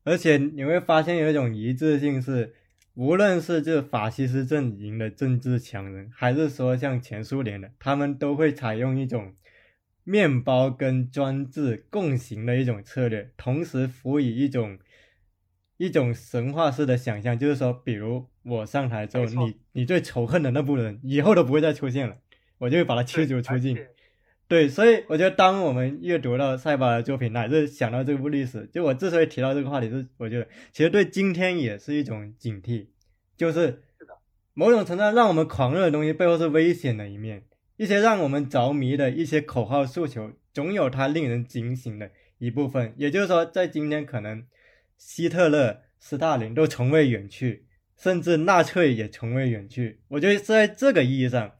[0.04, 2.54] 而且你会发现有一种一致性是，
[2.94, 9.34] 无论是这法西斯阵营的政治强人，还是说像前苏联的，他们都会采用一种
[10.06, 14.78] 面包跟专制共行的一种策略，同时辅以一种。
[15.78, 22.16] 一种神话式的想象，就是说，比如我上台之后，你你最仇恨的那部分人以后都不会再出现了，
[22.56, 23.78] 我就会把他驱逐出境。
[24.48, 32.86] 对，所以我觉得，当我们阅读到塞巴尔的作品，乃至想到这部历史，就我之所以提到这个话题，是我觉得其实对今天也是一种警惕，
[33.36, 33.82] 就是
[34.54, 37.44] 某种程度上让我们狂热的东西背后是危险的一面，
[37.76, 42.94] 一些让我们着迷的一些口号诉求，总有它令人警醒的一部分。
[42.96, 44.44] 也就是说，在今天可能。
[44.98, 47.66] 希特勒、斯大林都从未远去，
[47.98, 50.00] 甚至纳粹也从未远去。
[50.08, 51.52] 我觉得在这个意义上，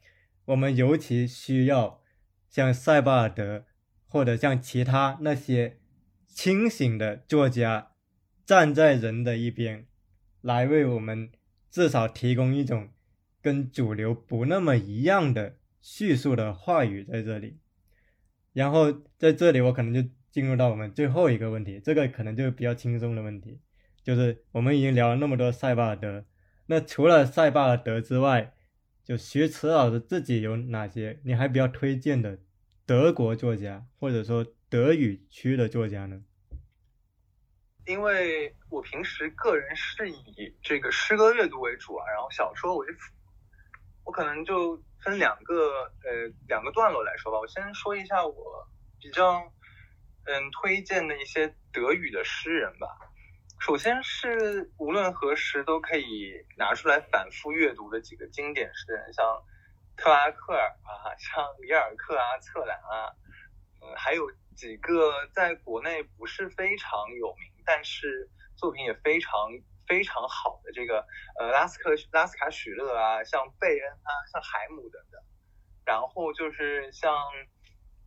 [0.46, 2.00] 我们尤其需要
[2.48, 3.66] 像塞巴尔德
[4.06, 5.76] 或者像其他那些
[6.26, 7.90] 清醒的作家
[8.46, 9.84] 站在人的一边，
[10.40, 11.30] 来为我们
[11.70, 12.88] 至少提供一种
[13.42, 15.56] 跟主流不那么一样的
[15.86, 17.60] 叙述的话语在这里。
[18.52, 20.10] 然后在这里，我可能就。
[20.28, 23.58] 进入到我们最后一个问题，这个可能就比较轻松的问题，
[24.02, 26.26] 就是我们已经聊了那么多塞巴尔德，
[26.66, 28.52] 那除了塞巴尔德之外，
[29.02, 32.38] 就徐迟老师自己有哪些你还比较推荐的
[32.84, 36.22] 德国作家，或者说德语区的作家呢？
[37.86, 43.10] 因为我平时个人是以这个诗歌阅读为主啊，然后小说为辅，
[44.04, 44.76] 我可能就
[45.06, 46.10] 分两个呃
[46.46, 47.38] 两个段落来说吧。
[47.38, 48.68] 我先说一下我
[49.00, 49.50] 比较。
[50.28, 52.88] 嗯，推荐的一些德语的诗人吧。
[53.60, 59.24] 首先是无论何时都可以拿出来反复阅读的几个经典诗人，像
[59.96, 63.14] 特拉克尔啊，像里尔克啊、策兰啊，
[63.80, 69.32] 嗯，还有几个在国内不是非常有名，但是作品也非常
[69.86, 71.04] 非常好的这个
[71.38, 75.20] 呃拉斯克拉斯卡许勒啊，像贝恩啊，像海姆等等。
[75.84, 77.14] 然后就是像。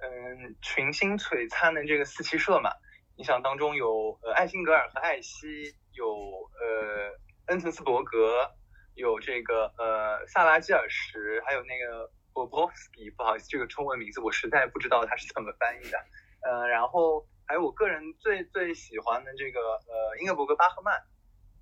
[0.01, 2.71] 嗯，群星璀璨的这个四骑射嘛，
[3.17, 8.49] 你想当中有呃艾辛格尔和艾希，有呃恩特斯伯格，
[8.93, 15.99] 有这个呃萨拉基尔什，还有那个波波夫斯基，不好意思，这个中文名字我实在不知道他是怎么翻译的。
[16.43, 20.95] 呃，然后还有我个人最最喜欢的这个呃英格伯格巴赫曼。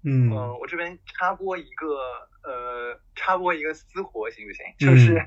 [0.09, 1.97] 嗯，我这边插播一个
[2.43, 4.65] 呃插播一个私活行不行？
[4.79, 5.21] 就是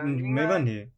[0.00, 0.90] 嗯，没问题。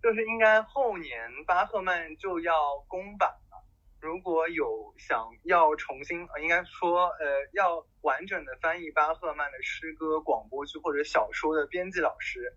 [0.00, 3.58] 就是应该后年巴赫曼就要公版了，
[4.00, 12.52] 如果有想要重新，应该说呃要完整的翻译巴赫曼的诗歌、广播剧或者小说的编辑老师，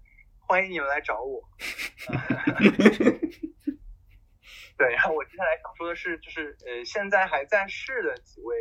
[0.46, 1.42] 欢迎你们来找我。
[4.78, 8.56] 对，然后我接下来想说的是，就是呃现在还在世的几位，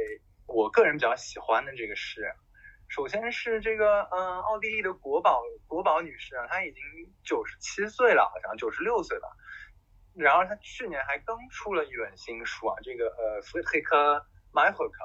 [0.47, 2.33] 我个人比较喜欢的这个诗。
[2.89, 6.83] 首先是这个，嗯，奥地利的国宝国宝女士啊，她已经
[7.25, 9.37] 九十七岁了，好像九十六岁了。
[10.15, 14.99] 然后她去年还刚出了一本新书啊，这个呃弗雷克迈赫克，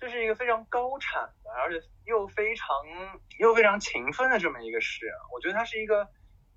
[0.00, 2.68] 这是一个非常高产的，而且又非常
[3.38, 5.14] 又非常勤奋的这么一个诗人。
[5.34, 6.08] 我觉得他是一个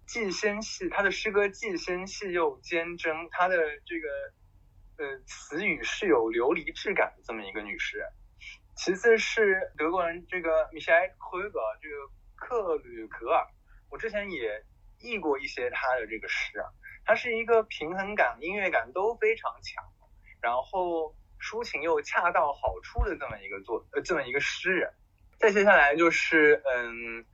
[0.07, 8.09] 既纤细，他的诗歌既纤细又坚贞，他的这个呃词语是有流离质感的这么一个女诗人。
[8.79, 11.95] 其次是德国人这个米歇尔·奎格，这个
[12.37, 13.45] 克吕格尔，
[13.89, 14.63] 我之前也
[14.99, 16.71] 译过一些他的这个诗啊，
[17.03, 19.83] 他是一个平衡感、音乐感都非常强，
[20.41, 24.89] 然后抒情又恰到好处的这么一个作呃这么一个诗人。
[25.39, 27.25] 再接下来就是嗯，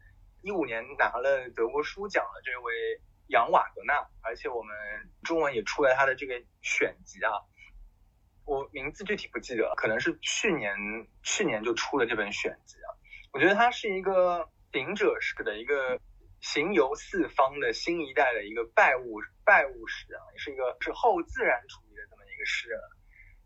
[0.42, 2.74] 一五年拿了德国书奖的这位
[3.28, 4.76] 杨瓦格纳，而且我们
[5.22, 7.34] 中文也出了他的这个选集啊。
[8.46, 10.76] 我名字具体不记得了，可能是去年
[11.24, 12.88] 去年就出了这本选集啊。
[13.34, 16.00] 我觉得他是一个行者式的一个
[16.42, 22.80] 行游四方的新一代的一个拜物拜物诗啊，也是一个是后自然主义的这么一个诗人，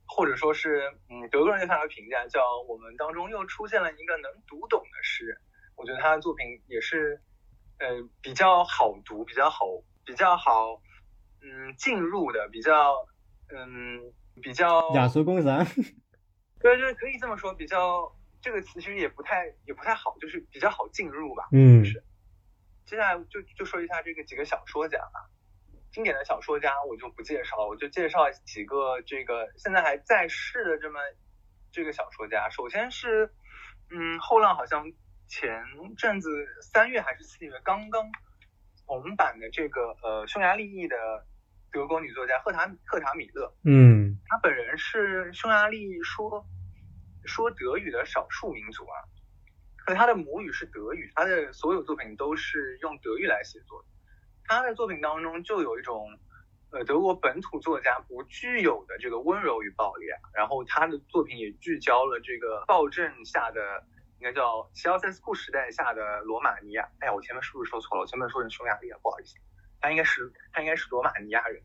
[0.05, 5.38] 或者说是嗯，德国人对他的评价叫我们当中又出现了一个能读懂的诗人。
[5.76, 7.21] 我觉得他的作品也是
[7.80, 7.88] 呃
[8.21, 9.65] 比较好读，比较好
[10.03, 10.81] 比较好
[11.41, 13.07] 嗯进入的，比较
[13.47, 14.13] 嗯。
[14.41, 15.65] 比较雅俗共赏，
[16.59, 17.53] 对 对，可以这么说。
[17.53, 18.11] 比较
[18.41, 21.47] 这个词其实也不太也不太好，就是比较好进入吧。
[21.51, 22.03] 嗯，是。
[22.85, 25.29] 接下来就就说一下这个几个小说家吧。
[25.91, 30.99] 经典的小说家我就不介绍了，我就介绍几个这个现在还在世的这么
[31.71, 32.49] 这个小说家。
[32.49, 33.31] 首先是，
[33.89, 34.91] 嗯，后浪好像
[35.27, 35.63] 前
[35.97, 36.29] 阵子
[36.61, 38.09] 三月还是四月刚刚
[38.85, 40.95] 红版的这个呃匈牙利裔的
[41.71, 43.53] 德国女作家赫塔赫塔米勒。
[43.63, 46.45] 嗯，她本人是匈牙利说
[47.25, 48.97] 说德语的少数民族啊，
[49.77, 53.87] 可她的母语是德语，她的所有作品都是用德语来写作的。
[54.45, 56.09] 他的作品当中就有一种，
[56.71, 60.17] 呃，德国本土作家不具有的这个温柔与暴力啊。
[60.33, 63.61] 然后她的作品也聚焦了这个暴政下的，
[64.17, 66.89] 应该叫齐奥塞斯库时代下的罗马尼亚。
[66.99, 68.01] 哎呀，我前面是不是说错了？
[68.01, 69.35] 我前面说成匈牙利了，不好意思。
[69.81, 71.64] 他应该是他应该是罗马尼亚人，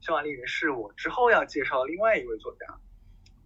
[0.00, 2.66] 匈牙利人是我之后要介绍另外一位作家。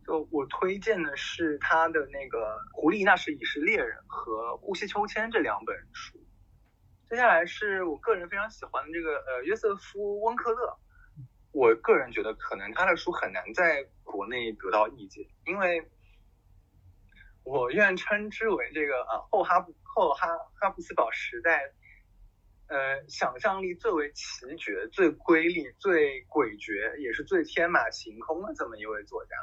[0.06, 2.38] 就我推荐的是他的那个
[2.72, 6.18] 《狐狸那是已是猎人》和《呼吸秋千》这两本书。
[7.10, 10.78] 接下来是我个人非常喜欢的这个呃约瑟夫温克勒，
[11.52, 15.90] 我个人觉得可能他的书很难在国内得到译介，因为
[17.44, 20.26] 我愿称之为这个呃后哈布后哈
[20.58, 21.62] 哈布斯堡时代，
[22.68, 29.34] 呃想象力最为奇绝、最瑰丽、最诡谲，也是最天马行空的这么一位作家。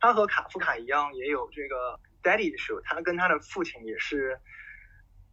[0.00, 4.38] 他和卡夫卡一样，也有这个 daddy 的时候，他跟他的父亲也是。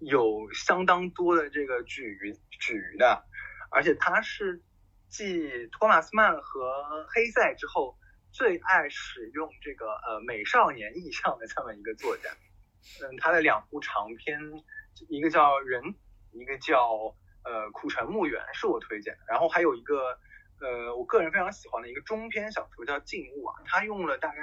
[0.02, 2.18] 有相当多的这个举
[2.52, 3.26] 举的，
[3.70, 4.62] 而且他是
[5.10, 7.98] 继托马斯曼和黑塞之后
[8.32, 12.30] 最爱使用这个呃美少年意象的这么一个作家。
[13.02, 14.40] 嗯，他的两部长篇，
[15.10, 15.84] 一个叫《人》，
[16.32, 19.20] 一个叫呃《苦城墓园》，是我推荐的。
[19.28, 20.18] 然后还有一个
[20.62, 24.36] 呃我个人非常喜欢的一个中篇小说叫《静物》啊，它用了大概。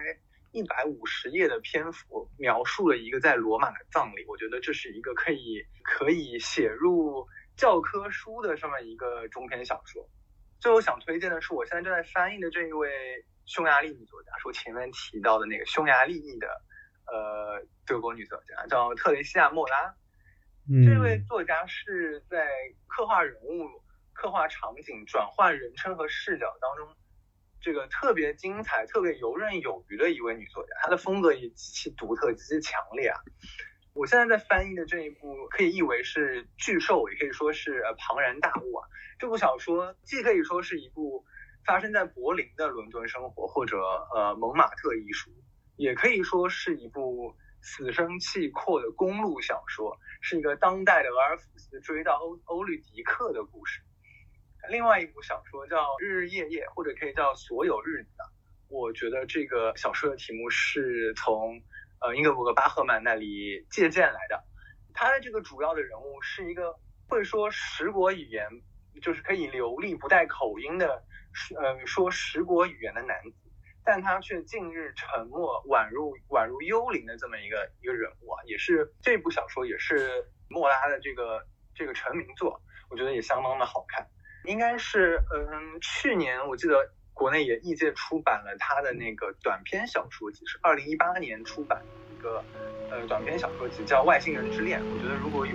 [0.52, 7.26] 一百五十页的篇幅描述了一个在罗马的葬礼，我觉得这是一个可以可以写入
[7.58, 10.08] 教科书的这么一个中篇小说。
[10.58, 12.88] 最后想推荐的是我现在正在翻译的这一位
[13.44, 16.48] 匈牙利女作家，是我前面提到的那个匈牙利裔的
[17.06, 19.94] 呃德国女作家，叫特蕾西亚·莫拉。
[20.68, 22.44] 这位作家是在
[22.88, 23.82] 刻画人物、
[24.12, 26.96] 刻画场景、转换人称和视角当中。
[27.60, 33.18] 这个特别精彩、特别游刃有余的一位女作家，她的风格也极其独特、极其强烈啊！
[33.92, 38.88] 我现在在翻译的这一部，可以译为是巨兽，也可以说是庞然大物啊！
[39.20, 41.24] 这部小说既可以说是一部
[41.64, 43.78] 发生在柏林的伦敦生活，或者
[44.14, 45.30] 呃蒙马特艺术，
[45.76, 47.36] 也可以说是一部
[47.66, 53.82] 死生契阔的公路小说，是一个当代的俄尔甫斯追到欧欧律狄克的故事。
[54.70, 58.10] 另外一部小说叫《日日夜夜》，或者可以叫《所有日子》。
[58.68, 61.60] 我觉得这个小说的题目是从
[62.00, 64.44] 呃英格伯格巴赫曼那里借鉴来的。
[64.94, 66.78] 他的这个主要的人物是一个
[67.08, 68.48] 会说十国语言，
[69.02, 71.02] 就是可以流利不带口音的，
[71.60, 73.45] 呃说十国语言的男子，
[73.86, 82.60] 但他却近日沉默，宛如宛如幽灵的这么一个一个人物啊，也是这部小说也是莫拉的这个这个成名作，
[82.90, 84.04] 我觉得也相当的好看。
[84.44, 91.80] 应该是，嗯，去年我记得国内也译介出版了他的那个短篇小说集，是二零一八年出版
[92.12, 92.44] 一个，
[92.90, 94.80] 呃，短篇小说集叫《外星人之恋》。
[94.84, 95.54] 我觉得如果有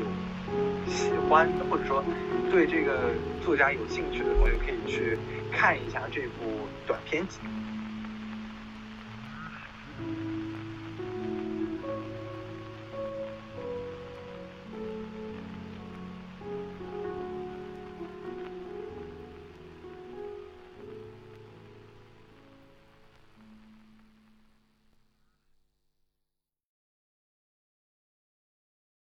[0.88, 2.02] 喜欢或者说
[2.50, 3.12] 对这个
[3.44, 5.18] 作家有兴趣的朋友，可以去
[5.52, 7.40] 看一下这部短篇集。